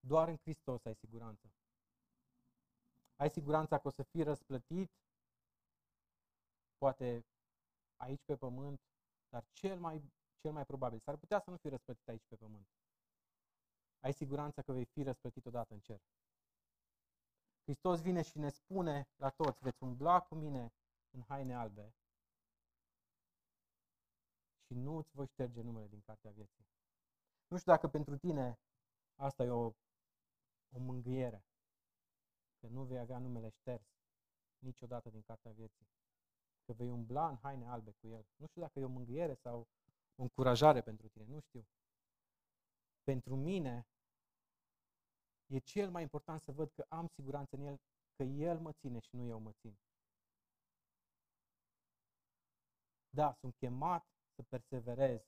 [0.00, 1.52] doar în Hristos ai siguranță.
[3.16, 4.92] Ai siguranța că o să fii răsplătit,
[6.78, 7.26] poate
[7.96, 8.80] aici pe pământ,
[9.28, 12.68] dar cel mai, cel mai probabil, s-ar putea să nu fii răsplătit aici pe pământ.
[14.00, 16.00] Ai siguranța că vei fi răsplătit odată în cer.
[17.62, 20.72] Hristos vine și ne spune la toți, veți umbla cu mine
[21.10, 21.94] în haine albe
[24.66, 26.66] și nu îți voi șterge numele din cartea vieții.
[27.48, 28.58] Nu știu dacă pentru tine
[29.14, 29.64] asta e o,
[30.72, 31.44] o mângâiere,
[32.60, 33.86] că nu vei avea numele șters.
[34.58, 35.88] niciodată din cartea vieții.
[36.64, 38.26] Că vei umbla în haine albe cu El.
[38.36, 39.68] Nu știu dacă e o mângâiere sau
[40.16, 41.66] o încurajare pentru tine, nu știu.
[43.02, 43.86] Pentru mine
[45.46, 47.80] e cel mai important să văd că am siguranță în El,
[48.16, 49.78] că El mă ține și nu eu mă țin.
[53.10, 55.20] Da, sunt chemat să perseverez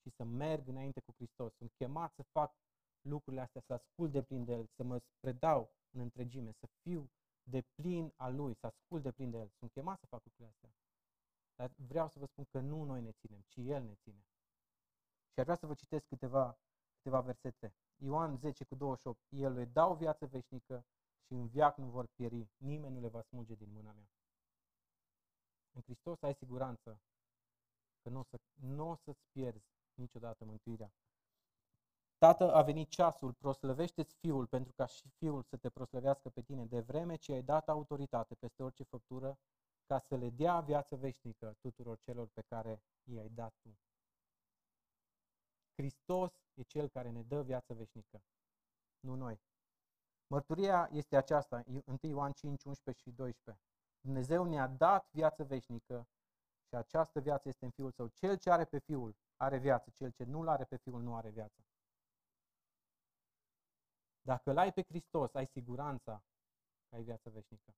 [0.00, 1.54] și să merg înainte cu Hristos.
[1.54, 2.54] Sunt chemat să fac
[3.00, 7.10] lucrurile astea, să ascult de plin de El, să mă predau în întregime, să fiu
[7.42, 9.50] de plin al Lui, să ascult de plin de El.
[9.58, 10.74] Sunt chemat să fac lucrurile astea.
[11.54, 14.26] Dar vreau să vă spun că nu noi ne ținem, ci El ne ține.
[15.32, 16.58] Și ar vrea să vă citesc câteva,
[16.96, 17.74] câteva versete.
[17.96, 19.20] Ioan 10 cu 28.
[19.28, 20.84] El le dau viață veșnică
[21.26, 22.48] și în viac nu vor pieri.
[22.56, 24.08] Nimeni nu le va smulge din mâna mea.
[25.78, 27.00] În Hristos ai siguranță
[28.02, 30.92] că nu o, să, nu o să-ți pierzi niciodată mântuirea.
[32.18, 36.64] Tată, a venit ceasul, proslăvește-ți Fiul pentru ca și Fiul să te proslăvească pe tine
[36.66, 39.38] de vreme ce ai dat autoritate peste orice făptură
[39.86, 43.78] ca să le dea viață veșnică tuturor celor pe care i-ai dat tu.
[45.74, 48.22] Hristos e Cel care ne dă viață veșnică,
[49.00, 49.40] nu noi.
[50.26, 53.64] Mărturia este aceasta, 1 Ioan 5, 11 și 12.
[54.00, 56.08] Dumnezeu ne-a dat viață veșnică
[56.68, 58.08] și această viață este în Fiul Său.
[58.08, 61.30] Cel ce are pe Fiul are viață, cel ce nu-L are pe Fiul nu are
[61.30, 61.62] viață.
[64.22, 66.22] Dacă îl ai pe Hristos, ai siguranța
[66.88, 67.74] că ai viață veșnică.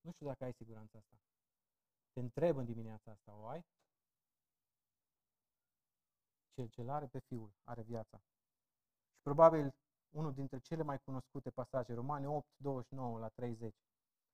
[0.00, 1.16] Nu știu dacă ai siguranța asta.
[2.12, 3.64] Te întreb în dimineața asta, o ai?
[6.54, 8.18] Cel ce are pe Fiul are viața.
[9.12, 9.74] Și probabil
[10.12, 13.74] unul dintre cele mai cunoscute pasaje, Romane 8, 29 la 30.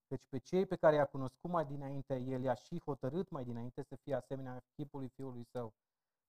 [0.07, 3.83] Deci pe cei pe care i-a cunoscut mai dinainte, el i-a și hotărât mai dinainte
[3.83, 5.74] să fie asemenea chipului Fiului Său,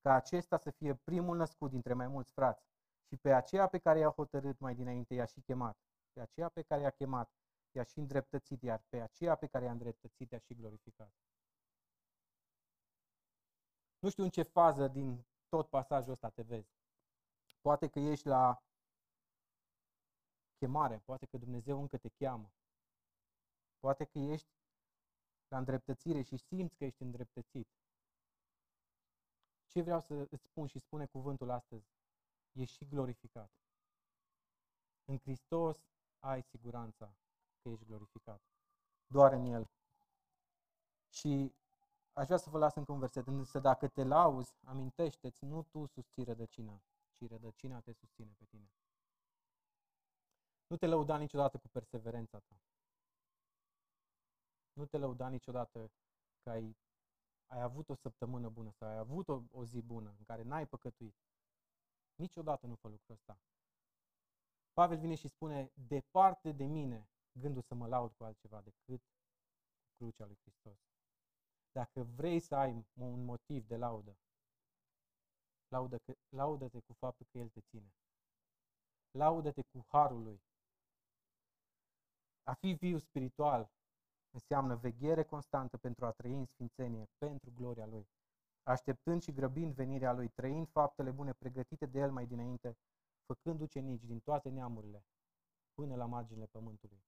[0.01, 2.67] ca acesta să fie primul născut dintre mai mulți frați.
[3.07, 5.77] Și pe aceea pe care i-a hotărât mai dinainte i-a și chemat.
[6.13, 7.31] Pe aceea pe care i-a chemat
[7.71, 11.13] i-a și îndreptățit, iar pe aceea pe care i-a îndreptățit i-a și glorificat.
[13.99, 16.77] Nu știu în ce fază din tot pasajul ăsta te vezi.
[17.61, 18.63] Poate că ești la
[20.59, 22.51] chemare, poate că Dumnezeu încă te cheamă.
[23.79, 24.49] Poate că ești
[25.47, 27.67] la îndreptățire și simți că ești îndreptățit.
[29.67, 31.87] Ce vreau să îți spun și spune cuvântul astăzi?
[32.51, 33.51] Ești și glorificat.
[35.05, 35.77] În Hristos
[36.19, 37.15] ai siguranța
[37.61, 38.41] că ești glorificat.
[39.07, 39.69] Doar în El.
[41.09, 41.53] Și
[42.13, 43.27] aș vrea să vă las încă un verset.
[43.27, 46.81] Însă dacă te lauzi, amintește-ți, nu tu susții rădăcina,
[47.11, 48.69] ci rădăcina te susține pe tine.
[50.69, 52.55] Nu te lăuda niciodată cu perseverența ta.
[54.73, 55.91] Nu te lăuda niciodată
[56.43, 56.77] că ai,
[57.45, 60.67] ai avut o săptămână bună sau ai avut o, o zi bună în care n-ai
[60.67, 61.15] păcătuit.
[62.15, 63.39] Niciodată nu fă lucrul ăsta.
[64.73, 69.91] Pavel vine și spune, departe de mine gândul să mă laud cu altceva decât cu
[69.95, 70.79] crucea lui Hristos.
[71.71, 74.17] Dacă vrei să ai un motiv de laudă,
[75.67, 75.99] laudă,
[76.29, 77.93] laudă-te cu faptul că El te ține.
[79.11, 80.41] Laudă-te cu harul Lui.
[82.43, 83.71] A fi viu spiritual
[84.33, 88.07] înseamnă veghere constantă pentru a trăi în sfințenie, pentru gloria Lui.
[88.63, 92.77] Așteptând și grăbind venirea Lui, trăind faptele bune pregătite de El mai dinainte,
[93.25, 95.05] făcând ucenici din toate neamurile,
[95.73, 97.03] până la marginile pământului.